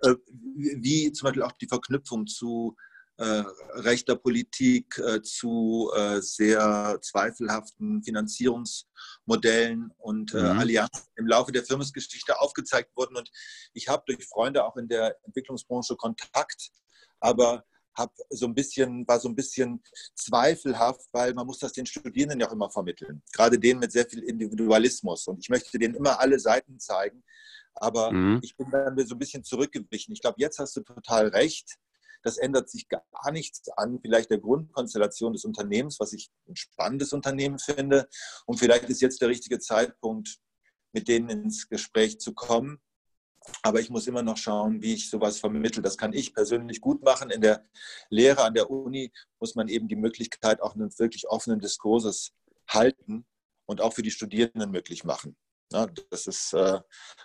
[0.03, 0.15] äh,
[0.55, 2.75] wie zum Beispiel auch die Verknüpfung zu
[3.17, 3.43] äh,
[3.75, 8.01] rechter Politik äh, zu äh, sehr zweifelhaften
[9.25, 10.39] Finanzierungsmodellen und mhm.
[10.39, 13.15] Allianzen im Laufe der Firmengeschichte aufgezeigt wurden.
[13.15, 13.29] Und
[13.73, 16.71] ich habe durch Freunde auch in der Entwicklungsbranche Kontakt,
[17.19, 19.83] aber hab so ein bisschen, war so ein bisschen
[20.15, 23.21] zweifelhaft, weil man muss das den Studierenden ja auch immer vermitteln.
[23.33, 25.27] Gerade denen mit sehr viel Individualismus.
[25.27, 27.21] Und ich möchte denen immer alle Seiten zeigen.
[27.73, 28.39] Aber mhm.
[28.41, 30.13] ich bin dann so ein bisschen zurückgewichen.
[30.13, 31.77] Ich glaube, jetzt hast du total recht.
[32.23, 37.13] Das ändert sich gar nichts an vielleicht der Grundkonstellation des Unternehmens, was ich ein spannendes
[37.13, 38.07] Unternehmen finde.
[38.45, 40.39] Und vielleicht ist jetzt der richtige Zeitpunkt,
[40.93, 42.81] mit denen ins Gespräch zu kommen.
[43.63, 45.81] Aber ich muss immer noch schauen, wie ich sowas vermittle.
[45.81, 47.31] Das kann ich persönlich gut machen.
[47.31, 47.65] In der
[48.09, 52.33] Lehre an der Uni muss man eben die Möglichkeit auch einen wirklich offenen Diskurses
[52.67, 53.25] halten
[53.65, 55.35] und auch für die Studierenden möglich machen.
[55.69, 56.81] das ist, äh,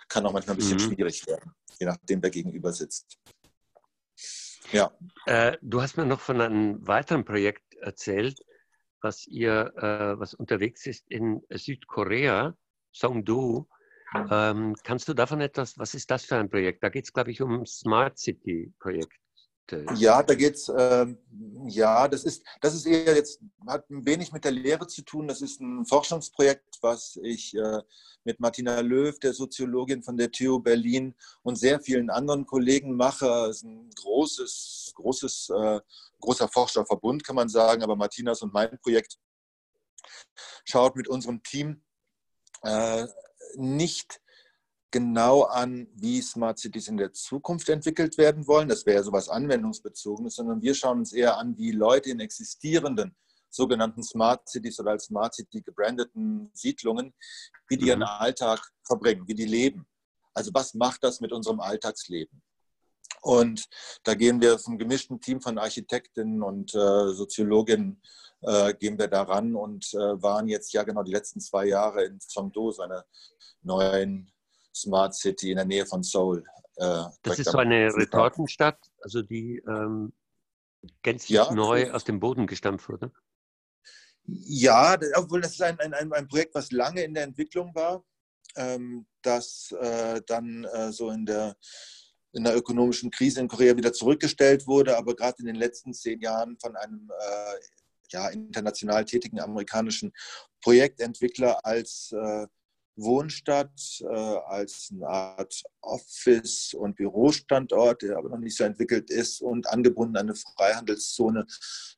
[0.07, 0.93] kann auch manchmal ein bisschen mhm.
[0.93, 3.17] schwierig werden, je nachdem, wer gegenüber sitzt.
[4.71, 4.91] Ja.
[5.25, 8.39] Äh, du hast mir noch von einem weiteren Projekt erzählt,
[9.01, 12.55] was ihr, äh, was unterwegs ist in Südkorea,
[12.93, 13.67] Songdo.
[14.31, 16.83] Ähm, kannst du davon etwas, was ist das für ein Projekt?
[16.83, 19.19] Da geht es, glaube ich, um Smart City Projekt.
[19.95, 21.17] Ja, da geht es, ähm,
[21.67, 25.27] ja, das ist, das ist eher jetzt, hat ein wenig mit der Lehre zu tun.
[25.27, 27.81] Das ist ein Forschungsprojekt, was ich äh,
[28.23, 33.27] mit Martina Löw, der Soziologin von der TU Berlin und sehr vielen anderen Kollegen mache.
[33.49, 35.81] Es ist ein großes, großes, äh,
[36.21, 37.83] großer Forscherverbund, kann man sagen.
[37.83, 39.17] Aber Martinas und mein Projekt
[40.63, 41.81] schaut mit unserem Team
[42.63, 43.05] äh,
[43.55, 44.21] nicht
[44.91, 48.69] genau an, wie Smart Cities in der Zukunft entwickelt werden wollen.
[48.69, 53.15] Das wäre ja sowas Anwendungsbezogenes, sondern wir schauen uns eher an, wie Leute in existierenden
[53.49, 57.13] sogenannten Smart Cities oder als Smart City gebrandeten Siedlungen,
[57.67, 58.05] wie die ihren mhm.
[58.05, 59.87] Alltag verbringen, wie die leben.
[60.33, 62.41] Also was macht das mit unserem Alltagsleben?
[63.21, 63.65] Und
[64.03, 68.01] da gehen wir aus einem gemischten Team von Architektinnen und äh, Soziologinnen
[68.41, 72.19] äh, gehen wir daran und äh, waren jetzt ja genau die letzten zwei Jahre in
[72.21, 73.05] Songdo, so einer
[73.63, 74.31] neuen
[74.81, 76.43] Smart City in der Nähe von Seoul.
[76.75, 80.13] Äh, das ist so eine Retortenstadt, also die ähm,
[81.01, 83.11] gänzlich ja, neu aus dem Boden gestampft wurde.
[84.25, 88.03] Ja, obwohl das ist ein, ein, ein Projekt, was lange in der Entwicklung war,
[88.57, 91.55] ähm, das äh, dann äh, so in der,
[92.33, 96.19] in der ökonomischen Krise in Korea wieder zurückgestellt wurde, aber gerade in den letzten zehn
[96.19, 97.55] Jahren von einem äh,
[98.11, 100.13] ja, international tätigen amerikanischen
[100.61, 102.47] Projektentwickler als äh,
[102.97, 109.41] Wohnstadt äh, als eine Art Office- und Bürostandort, der aber noch nicht so entwickelt ist
[109.41, 111.45] und angebunden an eine Freihandelszone,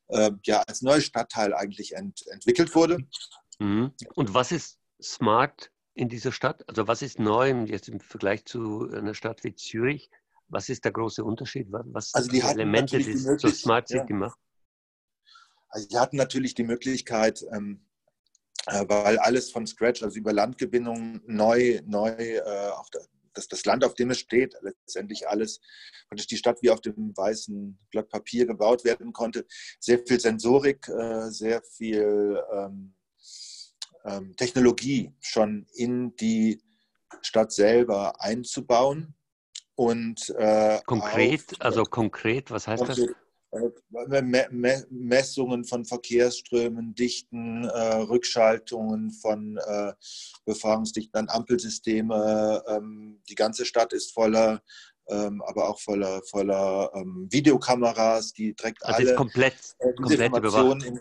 [0.08, 2.98] äh, ja als neuer Stadtteil eigentlich ent entwickelt wurde.
[3.58, 3.92] Mhm.
[4.14, 6.68] Und was ist smart in dieser Stadt?
[6.68, 10.10] Also was ist neu jetzt im Vergleich zu einer Stadt wie Zürich?
[10.48, 11.68] Was ist der große Unterschied?
[11.70, 14.16] Was also die Elemente, die es zur Smart City ja.
[14.16, 14.38] macht?
[15.68, 17.89] Also wir hatten natürlich die Möglichkeit, ähm, äh,
[18.66, 23.02] weil alles von Scratch, also über Landgewinnung neu, neu äh, der,
[23.34, 25.60] das, das Land, auf dem es steht, letztendlich alles,
[26.08, 29.46] praktisch die Stadt wie auf dem weißen Blatt Papier gebaut werden konnte.
[29.78, 32.94] Sehr viel Sensorik, äh, sehr viel ähm,
[34.04, 36.62] ähm, Technologie schon in die
[37.22, 39.14] Stadt selber einzubauen.
[39.74, 43.00] Und, äh, konkret, auf, also konkret, was heißt das?
[43.52, 44.22] Äh,
[44.90, 49.92] Messungen von Verkehrsströmen, Dichten, äh, Rückschaltungen von äh,
[50.44, 52.62] Befragungsdichten an Ampelsysteme.
[52.68, 54.62] Ähm, die ganze Stadt ist voller,
[55.08, 59.54] ähm, aber auch voller, voller ähm, Videokameras, die direkt also alle ist komplett,
[59.96, 61.00] komplett Informationen in,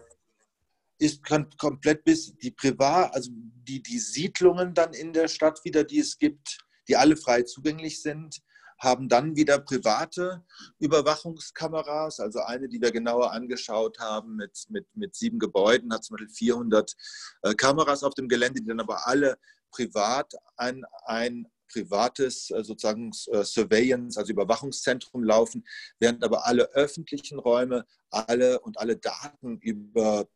[0.98, 6.00] ist komplett bis die Privat, also die, die Siedlungen dann in der Stadt wieder, die
[6.00, 6.58] es gibt,
[6.88, 8.42] die alle frei zugänglich sind,
[8.80, 10.44] haben dann wieder private
[10.80, 16.16] Überwachungskameras, also eine, die wir genauer angeschaut haben, mit, mit, mit sieben Gebäuden, hat zum
[16.16, 16.96] Beispiel 400
[17.44, 19.38] äh, Kameras auf dem Gelände, die dann aber alle
[19.72, 25.68] privat an ein privates äh, sozusagen äh, Surveillance, also Überwachungszentrum laufen,
[26.00, 30.28] während aber alle öffentlichen Räume, alle und alle Daten über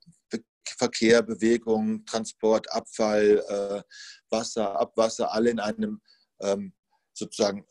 [0.77, 3.84] Verkehr, Bewegung, Transport, Abfall,
[4.29, 6.01] Wasser, Abwasser, alle in einem
[6.39, 6.73] ähm,
[7.13, 7.65] sozusagen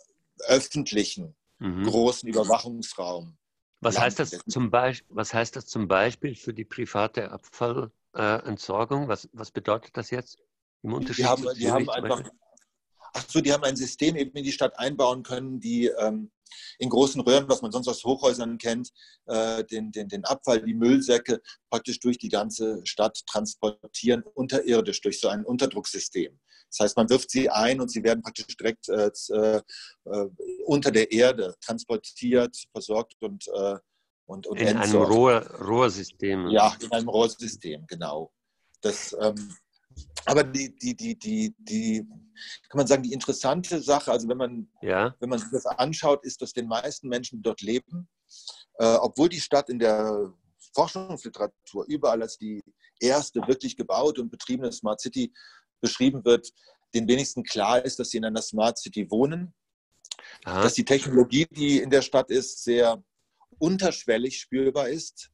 [0.46, 1.84] öffentlichen mhm.
[1.84, 3.36] großen Überwachungsraum.
[3.80, 9.08] Was heißt, das zum Beispiel, was heißt das zum Beispiel für die private Abfallentsorgung?
[9.08, 10.38] was, was bedeutet das jetzt
[10.82, 11.24] im Unterschied?
[11.24, 12.22] Die haben, die haben einfach,
[13.12, 16.30] ach so, die haben ein System eben in die Stadt einbauen können, die ähm,
[16.78, 18.92] in großen Röhren, was man sonst aus Hochhäusern kennt,
[19.26, 25.18] äh, den, den, den Abfall, die Müllsäcke praktisch durch die ganze Stadt transportieren, unterirdisch durch
[25.18, 26.38] so ein Unterdrucksystem.
[26.72, 29.60] Das heißt, man wirft sie ein und sie werden praktisch direkt äh, äh,
[30.64, 33.76] unter der Erde transportiert, versorgt und, äh,
[34.24, 34.94] und, und In entsorgt.
[34.94, 36.48] einem Rohr, Rohrsystem.
[36.48, 38.32] Ja, in einem Rohrsystem, genau.
[38.80, 39.54] Das, ähm,
[40.24, 42.06] aber die, die, die, die, die,
[42.70, 45.14] kann man sagen, die interessante Sache, also wenn man, ja.
[45.20, 48.08] wenn man sich das anschaut, ist, dass den meisten Menschen, die dort leben,
[48.78, 50.32] äh, obwohl die Stadt in der
[50.74, 52.62] Forschungsliteratur überall als die
[52.98, 55.32] erste wirklich gebaute und betriebene Smart City
[55.82, 56.50] beschrieben wird,
[56.94, 59.54] den wenigsten klar ist, dass sie in einer Smart City wohnen,
[60.44, 60.62] Aha.
[60.62, 63.02] dass die Technologie, die in der Stadt ist, sehr
[63.58, 65.30] unterschwellig spürbar ist.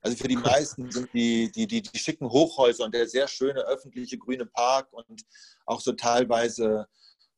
[0.00, 3.60] Also für die meisten sind die, die, die, die schicken Hochhäuser und der sehr schöne
[3.62, 5.22] öffentliche grüne Park und
[5.64, 6.86] auch so teilweise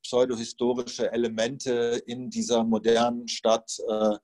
[0.03, 4.17] pseudohistorische Elemente in dieser modernen Stadt äh,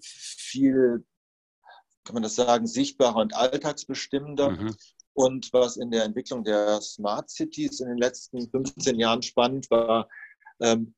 [0.00, 1.04] viel,
[2.04, 4.50] kann man das sagen, sichtbarer und alltagsbestimmender.
[4.50, 4.76] Mhm.
[5.20, 10.08] Und was in der Entwicklung der Smart Cities in den letzten 15 Jahren spannend war,
[10.62, 10.94] ähm,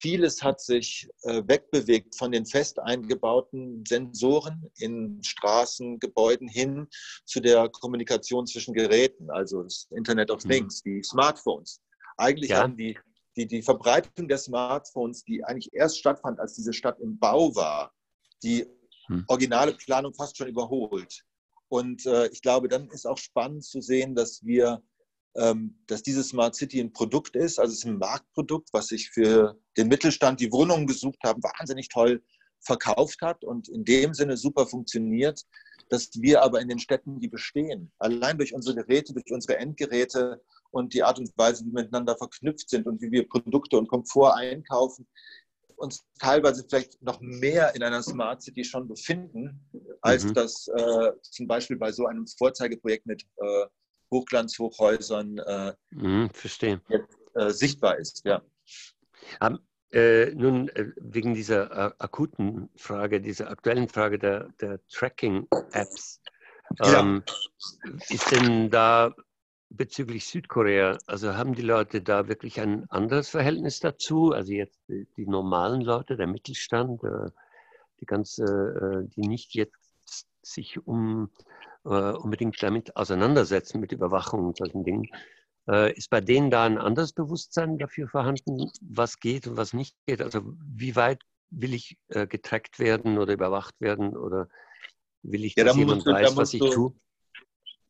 [0.00, 6.88] vieles hat sich äh, wegbewegt von den fest eingebauten Sensoren in Straßen, Gebäuden hin
[7.26, 10.48] zu der Kommunikation zwischen Geräten, also das Internet of mhm.
[10.48, 11.82] Things, die Smartphones.
[12.16, 12.62] Eigentlich ja.
[12.62, 12.98] haben die,
[13.36, 17.92] die, die Verbreitung der Smartphones, die eigentlich erst stattfand, als diese Stadt im Bau war,
[18.42, 18.66] die
[19.08, 19.24] hm.
[19.28, 21.26] originale Planung fast schon überholt.
[21.68, 24.82] Und äh, ich glaube, dann ist auch spannend zu sehen, dass wir
[25.36, 29.10] ähm, dass diese Smart City ein Produkt ist, also es ist ein Marktprodukt, was sich
[29.10, 32.22] für den Mittelstand, die Wohnungen gesucht haben, wahnsinnig toll
[32.60, 35.42] verkauft hat und in dem Sinne super funktioniert,
[35.88, 40.42] dass wir aber in den Städten, die bestehen, allein durch unsere Geräte, durch unsere Endgeräte
[40.70, 43.88] und die Art und Weise, wie wir miteinander verknüpft sind und wie wir Produkte und
[43.88, 45.06] Komfort einkaufen,
[45.76, 49.60] uns teilweise vielleicht noch mehr in einer Smart City schon befinden,
[50.00, 50.34] als mhm.
[50.34, 53.66] das äh, zum Beispiel bei so einem Vorzeigeprojekt mit äh,
[54.10, 56.80] Hochglanzhochhäusern äh, mhm, verstehe.
[56.88, 58.22] Jetzt, äh, sichtbar ist.
[58.24, 58.42] Ja.
[59.40, 59.58] Um,
[59.92, 66.20] äh, nun, äh, wegen dieser akuten Frage, dieser aktuellen Frage der, der Tracking-Apps,
[66.82, 67.92] ähm, ja.
[68.10, 69.14] ist denn da
[69.76, 74.32] bezüglich Südkorea, also haben die Leute da wirklich ein anderes Verhältnis dazu?
[74.32, 77.30] Also jetzt die, die normalen Leute, der Mittelstand, äh,
[78.00, 81.30] die ganze, die nicht jetzt sich um
[81.86, 85.08] äh, unbedingt damit auseinandersetzen, mit Überwachung und solchen Dingen.
[85.68, 89.96] Äh, ist bei denen da ein anderes Bewusstsein dafür vorhanden, was geht und was nicht
[90.06, 90.20] geht?
[90.20, 94.48] Also wie weit will ich äh, getrackt werden oder überwacht werden oder
[95.22, 96.92] will ich, ja, dass da jemand du, weiß, was ich tue?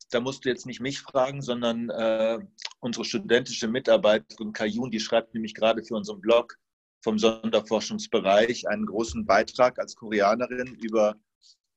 [0.09, 2.39] Da musst du jetzt nicht mich fragen, sondern äh,
[2.79, 6.57] unsere studentische Mitarbeiterin Kayun, die schreibt nämlich gerade für unseren Blog
[7.03, 11.15] vom Sonderforschungsbereich einen großen Beitrag als Koreanerin über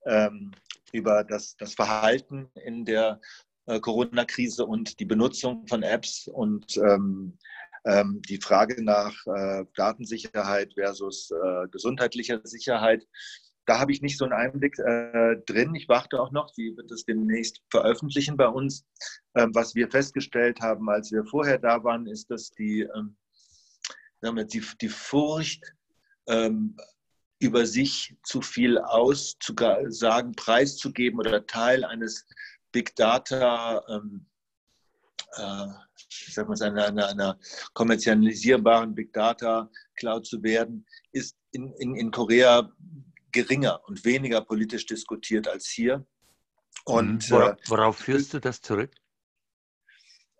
[0.07, 0.53] ähm,
[0.93, 3.21] über das, das Verhalten in der
[3.67, 7.39] äh, Corona-Krise und die Benutzung von Apps und ähm,
[7.85, 13.07] ähm, die Frage nach äh, Datensicherheit versus äh, gesundheitlicher Sicherheit.
[13.71, 15.77] Da habe ich nicht so einen Einblick äh, drin.
[15.77, 18.85] Ich warte auch noch, die wird es demnächst veröffentlichen bei uns.
[19.37, 23.17] Ähm, was wir festgestellt haben, als wir vorher da waren, ist, dass die, ähm,
[24.49, 25.73] die, die Furcht,
[26.27, 26.77] ähm,
[27.39, 32.27] über sich zu viel auszusagen, preiszugeben oder Teil eines
[32.73, 34.27] Big Data, ähm,
[35.37, 35.67] äh,
[36.09, 37.39] ich sag mal, einer, einer, einer
[37.75, 42.69] kommerzialisierbaren Big Data Cloud zu werden, ist in, in, in Korea
[43.33, 46.07] geringer und weniger politisch diskutiert als hier.
[46.85, 47.35] Und, mhm.
[47.35, 48.93] worauf, äh, worauf führst du das zurück?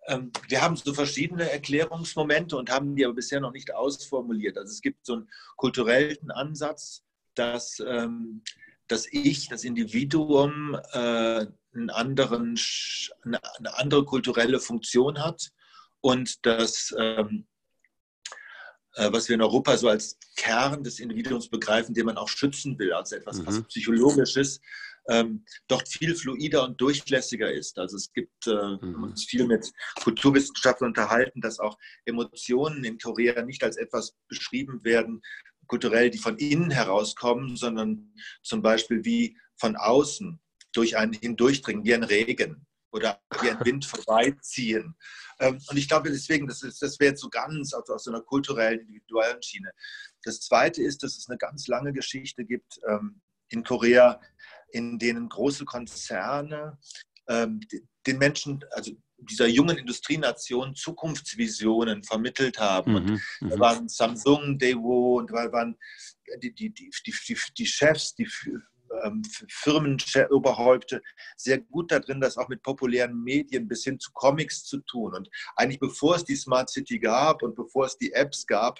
[0.07, 4.57] Ähm, wir haben so verschiedene Erklärungsmomente und haben die aber bisher noch nicht ausformuliert.
[4.57, 7.03] Also es gibt so einen kulturellen Ansatz,
[7.35, 8.43] dass ähm,
[8.87, 12.59] das Ich, das Individuum äh, einen anderen,
[13.23, 13.39] eine
[13.77, 15.51] andere kulturelle Funktion hat
[16.01, 17.50] und das, ähm, äh,
[18.95, 22.93] was wir in Europa so als Kern des Individuums begreifen, den man auch schützen will,
[22.93, 23.47] als etwas mhm.
[23.47, 24.59] was Psychologisches,
[25.09, 27.79] ähm, dort viel fluider und durchlässiger ist.
[27.79, 29.03] Also es gibt äh, mhm.
[29.03, 29.71] uns viel mit
[30.03, 35.21] Kulturwissenschaftlern unterhalten, dass auch Emotionen in Korea nicht als etwas beschrieben werden,
[35.67, 40.39] kulturell, die von innen herauskommen, sondern zum Beispiel wie von außen
[40.73, 44.95] durch einen hindurchdringen, wie ein Regen oder wie ein Wind vorbeiziehen.
[45.39, 48.11] Ähm, und ich glaube deswegen, das, ist, das wäre jetzt so ganz aus, aus so
[48.11, 49.71] einer kulturellen, individuellen Schiene.
[50.23, 54.19] Das Zweite ist, dass es eine ganz lange Geschichte gibt ähm, in Korea,
[54.71, 56.77] in denen große Konzerne
[57.27, 57.59] ähm,
[58.07, 62.95] den Menschen, also dieser jungen Industrienation Zukunftsvisionen vermittelt haben.
[62.95, 63.59] Und mhm, da mhm.
[63.59, 65.77] waren Samsung, Daewoo und da waren
[66.41, 68.27] die, die, die, die, die Chefs, die
[69.03, 71.01] ähm, Firmenoberhäupte
[71.37, 75.13] sehr gut darin, das auch mit populären Medien bis hin zu Comics zu tun.
[75.15, 78.79] Und eigentlich bevor es die Smart City gab und bevor es die Apps gab,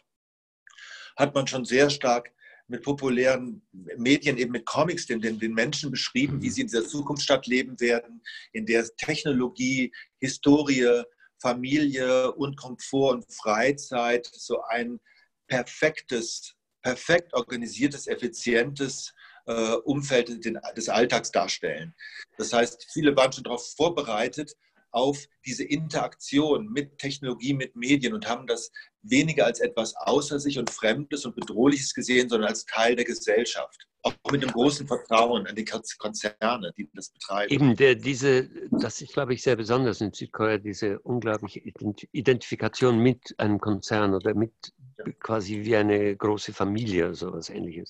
[1.18, 2.32] hat man schon sehr stark
[2.68, 3.62] mit populären
[3.98, 6.52] Medien, eben mit Comics, den, den, Menschen beschrieben, wie mhm.
[6.52, 8.22] sie in dieser Zukunftsstadt leben werden,
[8.54, 11.04] in der Technologie, Historie,
[11.42, 15.00] Familie und Komfort und Freizeit so ein
[15.48, 19.14] perfektes, perfekt organisiertes, effizientes
[19.46, 20.46] äh, Umfeld
[20.78, 21.94] des Alltags darstellen.
[22.38, 24.56] Das heißt, viele waren schon darauf vorbereitet,
[24.92, 30.60] auf diese Interaktion mit Technologie, mit Medien und haben das weniger als etwas außer sich
[30.60, 33.88] und Fremdes und Bedrohliches gesehen, sondern als Teil der Gesellschaft.
[34.04, 37.54] Auch mit einem großen Vertrauen an die Konzerne, die das betreiben.
[37.54, 41.62] Eben, der, diese, das ist, glaube ich, sehr besonders in Südkorea, diese unglaubliche
[42.12, 44.54] Identifikation mit einem Konzern oder mit
[44.98, 45.06] ja.
[45.20, 47.90] quasi wie eine große Familie oder sowas ähnliches.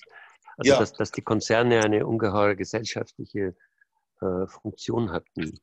[0.62, 0.78] Also, ja.
[0.78, 3.56] dass, dass die Konzerne eine ungeheure gesellschaftliche
[4.20, 5.58] äh, Funktion hatten.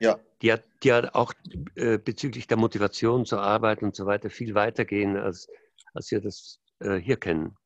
[0.00, 0.18] Ja.
[0.42, 1.32] Die hat, die hat auch
[1.76, 5.48] äh, bezüglich der Motivation zur Arbeit und so weiter viel weitergehen, als,
[5.94, 7.56] als wir das äh, hier kennen.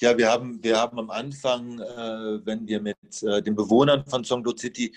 [0.00, 4.24] Ja, wir haben, wir haben am Anfang, äh, wenn wir mit äh, den Bewohnern von
[4.24, 4.94] Songdo City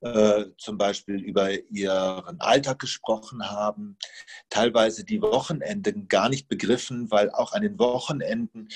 [0.00, 3.96] äh, zum Beispiel über ihren Alltag gesprochen haben,
[4.50, 8.68] teilweise die Wochenenden gar nicht begriffen, weil auch an den Wochenenden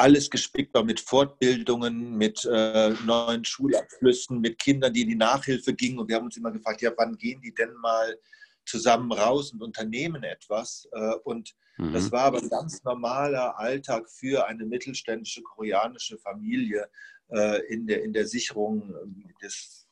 [0.00, 5.74] alles gespickt war mit Fortbildungen, mit äh, neuen Schulabschlüssen, mit Kindern, die in die Nachhilfe
[5.74, 5.98] gingen.
[5.98, 8.18] Und wir haben uns immer gefragt, ja, wann gehen die denn mal
[8.64, 10.88] zusammen raus und unternehmen etwas?
[10.92, 11.92] Äh, und mhm.
[11.92, 16.88] das war aber ein ganz normaler Alltag für eine mittelständische koreanische Familie
[17.28, 18.94] äh, in, der, in der Sicherung
[19.42, 19.86] des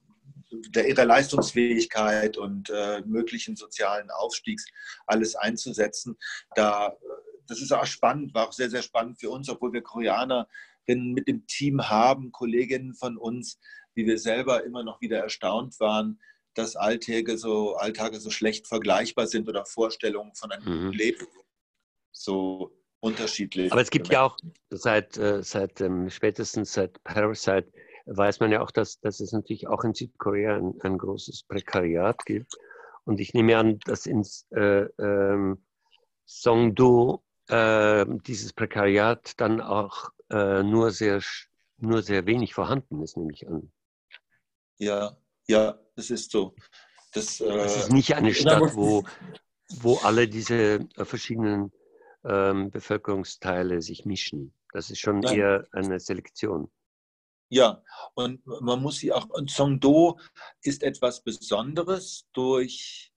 [0.51, 4.65] der ihrer Leistungsfähigkeit und äh, möglichen sozialen Aufstiegs
[5.07, 6.17] alles einzusetzen.
[6.55, 6.97] Da
[7.49, 11.27] das ist auch spannend, war auch sehr, sehr spannend für uns, obwohl wir Koreanerinnen mit
[11.27, 13.59] dem Team haben, Kolleginnen von uns,
[13.95, 16.21] wie wir selber immer noch wieder erstaunt waren,
[16.55, 20.93] dass Alltage so, Alltage so schlecht vergleichbar sind oder Vorstellungen von einem mhm.
[20.93, 21.27] Leben
[22.13, 23.73] so unterschiedlich.
[23.73, 24.37] Aber es gibt ja auch
[24.71, 27.71] seit, äh, seit ähm, spätestens seit Parasite
[28.07, 32.25] weiß man ja auch, dass, dass es natürlich auch in Südkorea ein, ein großes Prekariat
[32.25, 32.55] gibt.
[33.05, 35.63] Und ich nehme an, dass in äh, ähm,
[36.27, 41.23] Songdo äh, dieses Prekariat dann auch äh, nur, sehr,
[41.79, 43.73] nur sehr wenig vorhanden ist, nehme ich an.
[44.79, 45.17] Ja,
[45.47, 46.55] ja, es ist so.
[47.13, 49.05] Das, äh, es ist nicht eine Stadt, wo,
[49.81, 51.73] wo alle diese äh, verschiedenen
[52.25, 54.55] ähm, Bevölkerungsteile sich mischen.
[54.73, 55.39] Das ist schon Nein.
[55.39, 56.71] eher eine Selektion.
[57.51, 57.83] Ja,
[58.15, 60.19] und man muss sie auch, und Songdo
[60.61, 63.11] ist etwas Besonderes durch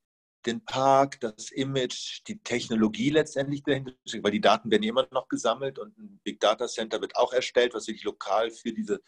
[0.46, 5.80] den Park, das Image, die Technologie letztendlich dahinter weil die Daten werden immer noch gesammelt
[5.80, 9.02] und ein Big Data Center wird auch erstellt, was wirklich lokal für diese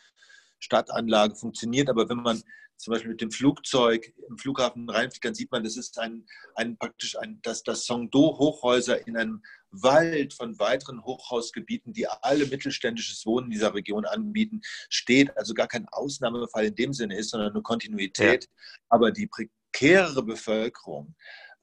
[0.59, 1.89] Stadtanlage funktioniert.
[1.89, 2.41] Aber wenn man
[2.77, 6.25] zum Beispiel mit dem Flugzeug im Flughafen reinfliegt, dann sieht man, das ist ein,
[6.55, 13.25] ein praktisch ein, dass das Songdo-Hochhäuser in einem Wald von weiteren Hochhausgebieten, die alle mittelständisches
[13.25, 15.35] Wohnen in dieser Region anbieten, steht.
[15.37, 18.43] Also gar kein Ausnahmefall in dem Sinne ist, sondern eine Kontinuität.
[18.43, 18.49] Ja.
[18.89, 19.27] Aber die
[19.73, 21.15] prekäre Bevölkerung,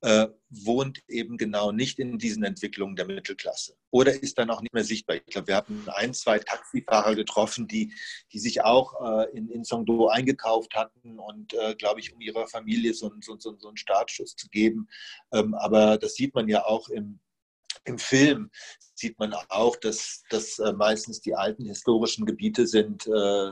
[0.02, 4.72] äh, wohnt eben genau nicht in diesen Entwicklungen der Mittelklasse oder ist dann auch nicht
[4.72, 5.16] mehr sichtbar.
[5.16, 7.92] Ich glaube, wir hatten ein, zwei Taxifahrer getroffen, die,
[8.32, 12.46] die sich auch äh, in, in Songdo eingekauft hatten und, äh, glaube ich, um ihrer
[12.46, 14.88] Familie so, so, so, so einen Startschuss zu geben.
[15.32, 17.20] Ähm, aber das sieht man ja auch im,
[17.84, 18.50] im Film,
[18.94, 23.50] sieht man auch, dass, dass äh, meistens die alten historischen Gebiete sind, äh,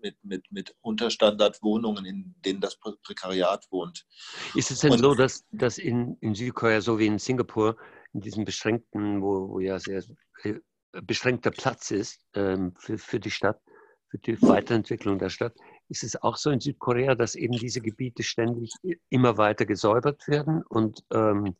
[0.00, 4.06] mit, mit, mit Unterstandardwohnungen, in denen das Prekariat wohnt.
[4.54, 7.76] Ist es denn Und, so, dass, dass in, in Südkorea, so wie in Singapur,
[8.12, 10.02] in diesem beschränkten, wo, wo ja sehr
[10.42, 10.54] äh,
[11.02, 13.60] beschränkter Platz ist ähm, für, für die Stadt,
[14.08, 15.54] für die Weiterentwicklung der Stadt,
[15.88, 18.72] ist es auch so in Südkorea, dass eben diese Gebiete ständig
[19.10, 21.56] immer weiter gesäubert werden und ähm,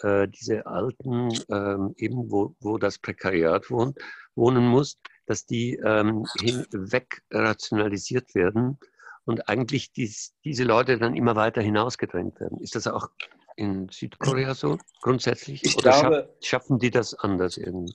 [0.00, 3.98] äh, diese alten, ähm, eben wo, wo das Prekariat wohnt,
[4.34, 4.98] wohnen muss,
[5.28, 8.78] dass die ähm, hinweg rationalisiert werden
[9.26, 12.58] und eigentlich dies, diese Leute dann immer weiter hinausgedrängt werden.
[12.60, 13.10] Ist das auch
[13.56, 15.62] in Südkorea so grundsätzlich?
[15.64, 17.94] Ich Oder glaube, schaffen die das anders irgendwie?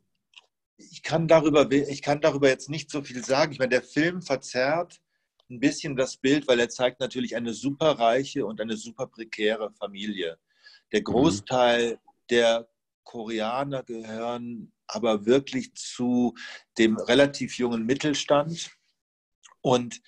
[0.77, 3.51] Ich kann, darüber, ich kann darüber jetzt nicht so viel sagen.
[3.51, 5.01] Ich meine, der Film verzerrt
[5.49, 10.38] ein bisschen das Bild, weil er zeigt natürlich eine superreiche und eine super prekäre Familie.
[10.91, 11.05] Der mhm.
[11.05, 11.97] Großteil mhm.
[12.29, 12.67] der
[13.03, 16.36] Koreaner gehören aber wirklich zu
[16.77, 18.71] dem relativ jungen Mittelstand.
[19.61, 20.01] Und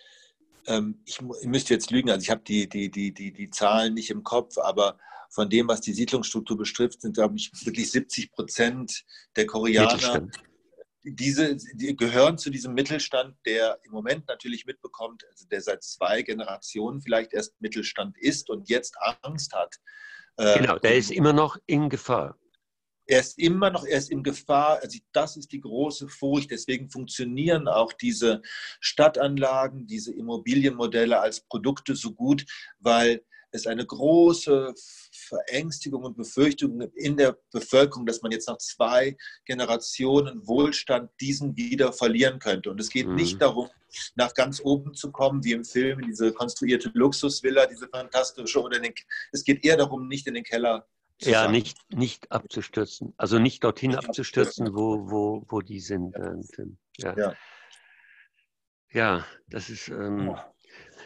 [0.68, 3.94] ähm, ich, ich, müsste jetzt lügen, also ich habe die, die, die, die, die Zahlen
[3.94, 4.98] nicht im Kopf, aber
[5.30, 9.04] von dem, was die Siedlungsstruktur betrifft, sind, glaube ich, wirklich 70 Prozent
[9.36, 10.28] der Koreaner.
[11.08, 16.24] Diese die gehören zu diesem Mittelstand, der im Moment natürlich mitbekommt, also der seit zwei
[16.24, 19.76] Generationen vielleicht erst Mittelstand ist und jetzt Angst hat.
[20.38, 22.40] Äh, genau, der ist immer noch in Gefahr
[23.08, 24.80] er ist immer noch, er ist in Gefahr.
[24.82, 26.52] Also das ist die große Furcht.
[26.52, 28.42] Deswegen funktionieren auch diese
[28.80, 32.46] Stadtanlagen, diese Immobilienmodelle als Produkte so gut,
[32.80, 34.74] weil es eine große
[35.12, 41.94] Verängstigung und Befürchtung in der Bevölkerung, dass man jetzt nach zwei Generationen Wohlstand diesen wieder
[41.94, 42.70] verlieren könnte.
[42.70, 43.16] Und es geht mhm.
[43.16, 43.70] nicht darum,
[44.16, 48.80] nach ganz oben zu kommen, wie im Film, in diese konstruierte Luxusvilla, diese fantastische, oder
[48.80, 48.94] den,
[49.32, 50.86] es geht eher darum, nicht in den Keller
[51.22, 53.14] ja, nicht, nicht abzustürzen.
[53.18, 56.16] Also nicht dorthin abzustürzen, wo, wo, wo die sind.
[56.16, 56.36] Äh,
[56.98, 57.18] ja.
[57.18, 57.34] ja.
[58.92, 59.26] ja.
[59.48, 60.36] das ist, ähm,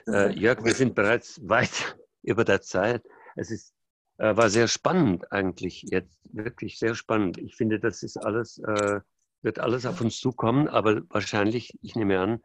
[0.07, 3.03] äh, Jörg, wir sind bereits weit über der Zeit.
[3.35, 3.73] Es ist,
[4.17, 7.37] äh, war sehr spannend eigentlich jetzt, wirklich sehr spannend.
[7.37, 9.01] Ich finde, das ist alles, äh,
[9.41, 12.41] wird alles auf uns zukommen, aber wahrscheinlich, ich nehme an,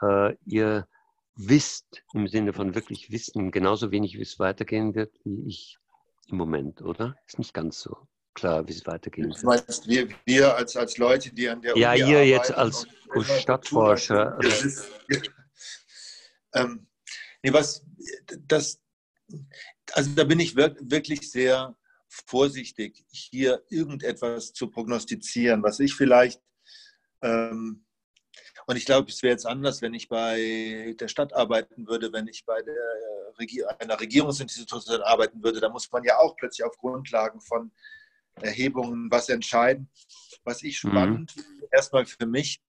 [0.00, 0.86] äh, ihr
[1.34, 5.78] wisst im Sinne von wirklich wissen genauso wenig, wie es weitergehen wird, wie ich
[6.28, 7.16] im Moment, oder?
[7.26, 7.96] Ist nicht ganz so
[8.34, 9.42] klar, wie es weitergehen wird.
[9.42, 12.86] Meinst, wir, wir als, als Leute, die an der Ja, Uni ihr jetzt als
[13.40, 14.36] Stadtforscher.
[14.36, 14.88] Also ist,
[16.54, 16.86] ähm,
[17.42, 17.84] nee, was,
[18.46, 18.80] das,
[19.92, 21.76] also da bin ich wirklich sehr
[22.08, 26.40] vorsichtig, hier irgendetwas zu prognostizieren, was ich vielleicht
[27.22, 27.84] ähm,
[28.66, 32.26] und ich glaube, es wäre jetzt anders, wenn ich bei der Stadt arbeiten würde, wenn
[32.26, 32.74] ich bei der
[33.38, 35.60] Regier einer Regierungsinstitution arbeiten würde.
[35.60, 37.70] Da muss man ja auch plötzlich auf Grundlagen von
[38.40, 39.88] Erhebungen was entscheiden.
[40.44, 40.90] Was ich mhm.
[40.90, 41.40] spannend mhm.
[41.40, 42.60] finde, erstmal für mich,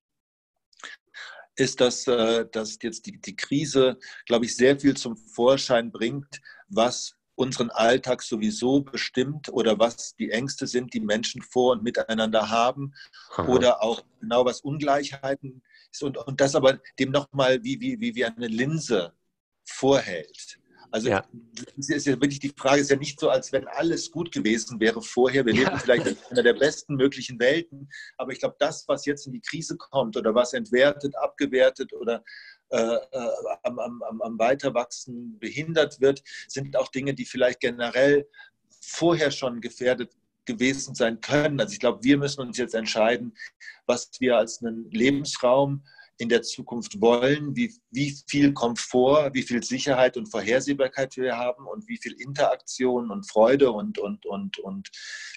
[1.60, 6.40] ist, dass, äh, dass jetzt die, die Krise, glaube ich, sehr viel zum Vorschein bringt,
[6.70, 12.50] was unseren Alltag sowieso bestimmt oder was die Ängste sind, die Menschen vor und miteinander
[12.50, 12.94] haben
[13.32, 13.48] Aha.
[13.48, 15.64] oder auch genau was Ungleichheiten
[16.02, 19.14] und, und das aber dem nochmal wie, wie, wie, wie eine Linse
[19.66, 20.60] vorhält.
[20.92, 21.24] Also ja.
[21.78, 25.02] ist ja wirklich die Frage ist ja nicht so, als wenn alles gut gewesen wäre
[25.02, 25.46] vorher.
[25.46, 25.78] Wir leben ja.
[25.78, 29.42] vielleicht in einer der besten möglichen Welten, aber ich glaube, das, was jetzt in die
[29.42, 32.24] Krise kommt oder was entwertet, abgewertet oder
[32.70, 33.30] äh, äh,
[33.64, 38.28] am, am, am Weiterwachsen behindert wird, sind auch Dinge, die vielleicht generell
[38.82, 40.16] vorher schon gefährdet
[40.50, 41.60] gewesen sein können.
[41.60, 43.36] Also ich glaube, wir müssen uns jetzt entscheiden,
[43.86, 45.84] was wir als einen Lebensraum
[46.20, 51.66] in der Zukunft wollen, wie, wie viel Komfort, wie viel Sicherheit und Vorhersehbarkeit wir haben
[51.66, 54.90] und wie viel Interaktion und Freude und, und, und, und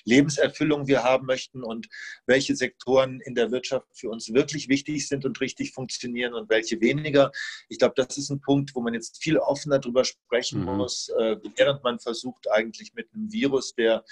[0.05, 1.89] Lebenserfüllung wir haben möchten und
[2.27, 6.81] welche Sektoren in der Wirtschaft für uns wirklich wichtig sind und richtig funktionieren und welche
[6.81, 7.31] weniger.
[7.69, 10.79] Ich glaube, das ist ein Punkt, wo man jetzt viel offener darüber sprechen mhm.
[10.79, 14.05] muss, äh, während man versucht, eigentlich mit einem Virus, der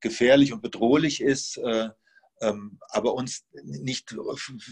[0.00, 1.88] gefährlich und bedrohlich ist, äh,
[2.42, 4.14] ähm, aber uns nicht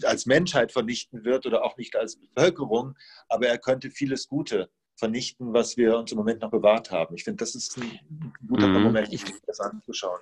[0.03, 2.95] als Menschheit vernichten wird oder auch nicht als Bevölkerung,
[3.27, 7.15] aber er könnte vieles Gute vernichten, was wir uns im Moment noch bewahrt haben.
[7.15, 7.99] Ich finde, das ist ein
[8.47, 8.83] guter mhm.
[8.83, 10.21] Moment, ich, das anzuschauen.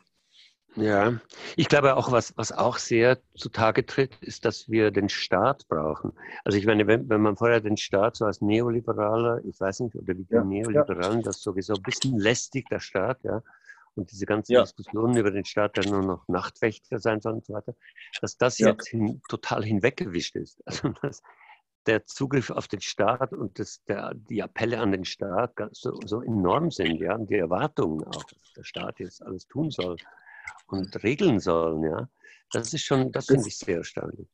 [0.75, 1.19] Ja,
[1.55, 6.13] ich glaube auch, was, was auch sehr zutage tritt, ist, dass wir den Staat brauchen.
[6.43, 9.95] Also ich meine, wenn, wenn man vorher den Staat so als Neoliberaler, ich weiß nicht,
[9.95, 11.25] oder wie die ja, Neoliberalen ja.
[11.25, 13.43] das sowieso ein bisschen lästig, der Staat, ja,
[13.95, 14.61] und diese ganzen ja.
[14.61, 17.75] Diskussionen über den Staat, der nur noch Nachtwächter sein soll und so weiter,
[18.21, 20.61] dass das jetzt hin, total hinweggewischt ist.
[20.65, 21.21] Also dass
[21.85, 26.21] der Zugriff auf den Staat und das, der, die Appelle an den Staat so, so
[26.21, 29.97] enorm sind, ja, und die Erwartungen auch, dass der Staat jetzt alles tun soll
[30.67, 32.09] und regeln sollen, ja.
[32.51, 34.27] Das ist schon, das finde ich sehr erstaunlich.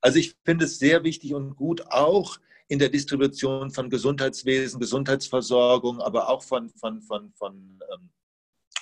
[0.00, 2.38] Also ich finde es sehr wichtig und gut, auch
[2.68, 8.10] in der Distribution von Gesundheitswesen, Gesundheitsversorgung, aber auch von, von, von, von ähm,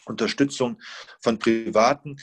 [0.06, 0.80] Unterstützung
[1.20, 2.16] von Privaten.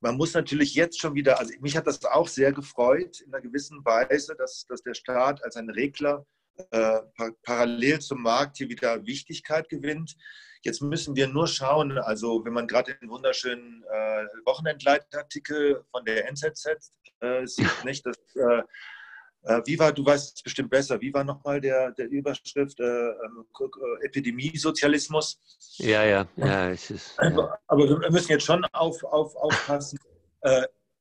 [0.00, 3.42] Man muss natürlich jetzt schon wieder, also mich hat das auch sehr gefreut, in einer
[3.42, 6.26] gewissen Weise, dass, dass der Staat als ein Regler
[6.70, 7.00] äh,
[7.42, 10.16] parallel zum Markt hier wieder Wichtigkeit gewinnt.
[10.62, 16.28] Jetzt müssen wir nur schauen, also wenn man gerade den wunderschönen äh, Wochenendleitartikel von der
[16.28, 16.66] NZZ
[17.20, 18.18] äh, sieht, nicht, dass,
[19.42, 22.78] äh, äh, wie war, du weißt es bestimmt besser, wie war nochmal der, der Überschrift
[22.80, 25.40] äh, ähm, äh, Epidemiesozialismus?
[25.78, 26.70] Ja, ja, ja.
[26.70, 27.58] Es ist, ja.
[27.66, 29.98] Aber wir müssen jetzt schon auf, auf, aufpassen,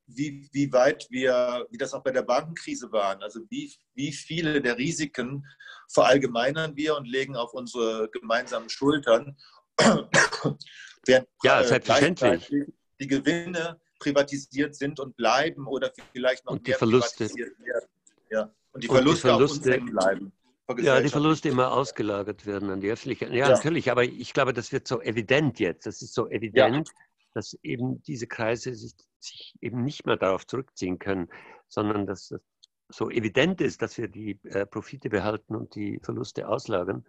[0.07, 4.61] wie, wie weit wir, wie das auch bei der Bankenkrise waren, also wie, wie viele
[4.61, 5.45] der Risiken
[5.87, 9.37] verallgemeinern wir und legen auf unsere gemeinsamen Schultern,
[11.05, 12.49] während ja, selbstverständlich.
[12.99, 17.29] die Gewinne privatisiert sind und bleiben oder vielleicht noch und die Verluste.
[17.29, 17.87] werden.
[18.30, 18.53] Ja.
[18.71, 20.34] Und die Verluste, und die Verluste auf uns bleiben.
[20.77, 23.32] Ja, die Verluste immer ausgelagert werden an die Öffentlichkeit.
[23.32, 25.88] Ja, ja, natürlich, aber ich glaube, das wird so evident jetzt.
[25.88, 26.93] Das ist so evident, ja.
[27.34, 31.30] dass eben diese Kreise sich sich eben nicht mehr darauf zurückziehen können,
[31.67, 32.41] sondern dass es
[32.89, 37.05] so evident ist, dass wir die äh, Profite behalten und die Verluste auslagern.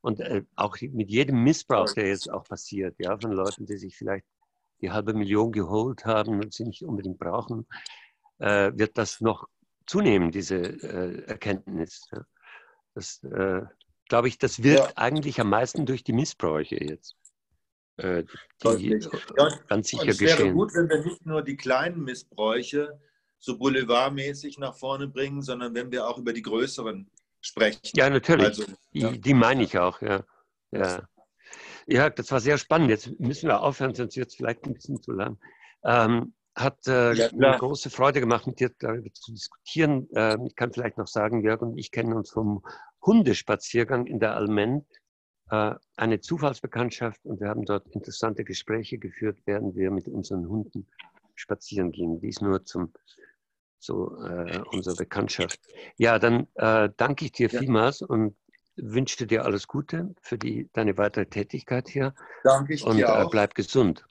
[0.00, 3.96] Und äh, auch mit jedem Missbrauch, der jetzt auch passiert, ja, von Leuten, die sich
[3.96, 4.26] vielleicht
[4.80, 7.66] die halbe Million geholt haben und sie nicht unbedingt brauchen,
[8.38, 9.46] äh, wird das noch
[9.90, 12.08] zunehmen, diese äh, Erkenntnis.
[12.12, 12.24] Ja.
[12.94, 13.62] Das, äh,
[14.08, 14.92] glaube ich, das wird ja.
[14.96, 17.16] eigentlich am meisten durch die Missbräuche jetzt
[18.00, 18.24] äh,
[18.78, 18.98] die
[19.36, 20.28] ja, ganz sicher geschehen.
[20.28, 23.00] Es wäre gut, wenn wir nicht nur die kleinen Missbräuche
[23.38, 27.10] so boulevardmäßig nach vorne bringen, sondern wenn wir auch über die größeren
[27.40, 27.80] sprechen.
[27.94, 28.46] Ja, natürlich.
[28.46, 30.24] Also, die, die meine ich auch, ja.
[30.72, 31.08] ja.
[31.86, 32.90] Ja, das war sehr spannend.
[32.90, 35.38] Jetzt müssen wir aufhören, sonst wird es vielleicht ein bisschen zu lang.
[35.84, 40.08] Ähm, hat äh, ja, eine große Freude gemacht, mit dir darüber zu diskutieren.
[40.14, 42.64] Ähm, ich kann vielleicht noch sagen, Jörg und ich kennen uns vom
[43.02, 44.86] Hundespaziergang in der Almen
[45.50, 50.86] äh, eine Zufallsbekanntschaft und wir haben dort interessante Gespräche geführt, während wir mit unseren Hunden
[51.34, 52.20] spazieren gingen.
[52.20, 52.92] Dies nur zum
[53.80, 55.58] zu äh, unserer Bekanntschaft.
[55.96, 57.58] Ja, dann äh, danke ich dir ja.
[57.58, 58.36] vielmals und
[58.76, 62.14] wünsche dir alles Gute für die, deine weitere Tätigkeit hier.
[62.44, 63.30] Danke ich und, dir äh, auch.
[63.30, 64.04] bleib gesund.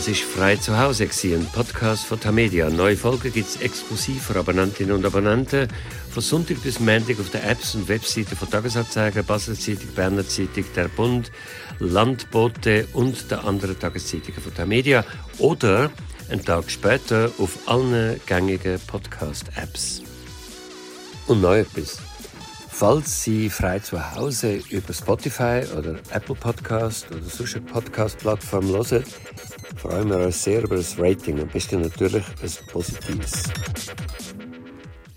[0.00, 2.70] Das ist frei zu Hause ein Podcast von Tamedia.
[2.70, 5.68] Neue Folgen gibt es exklusiv für Abonnentinnen und Abonnenten
[6.10, 10.64] von Sonntag bis Montag auf den Apps und Webseiten von Tagesanzeiger, Basel Zeitung, Berner Zeitung,
[10.74, 11.30] Der Bund,
[11.80, 15.04] Landbote und der anderen Tageszeitungen von Tamedia
[15.36, 15.90] oder
[16.30, 20.00] einen Tag später auf allen gängigen Podcast-Apps.
[21.26, 21.98] Und noch etwas.
[22.72, 29.04] Falls Sie frei zu Hause über Spotify oder Apple Podcast oder sonst Podcast-Plattform hören,
[29.76, 31.40] freuen wir uns sehr über das Rating.
[31.40, 33.42] Am besten natürlich ein positives.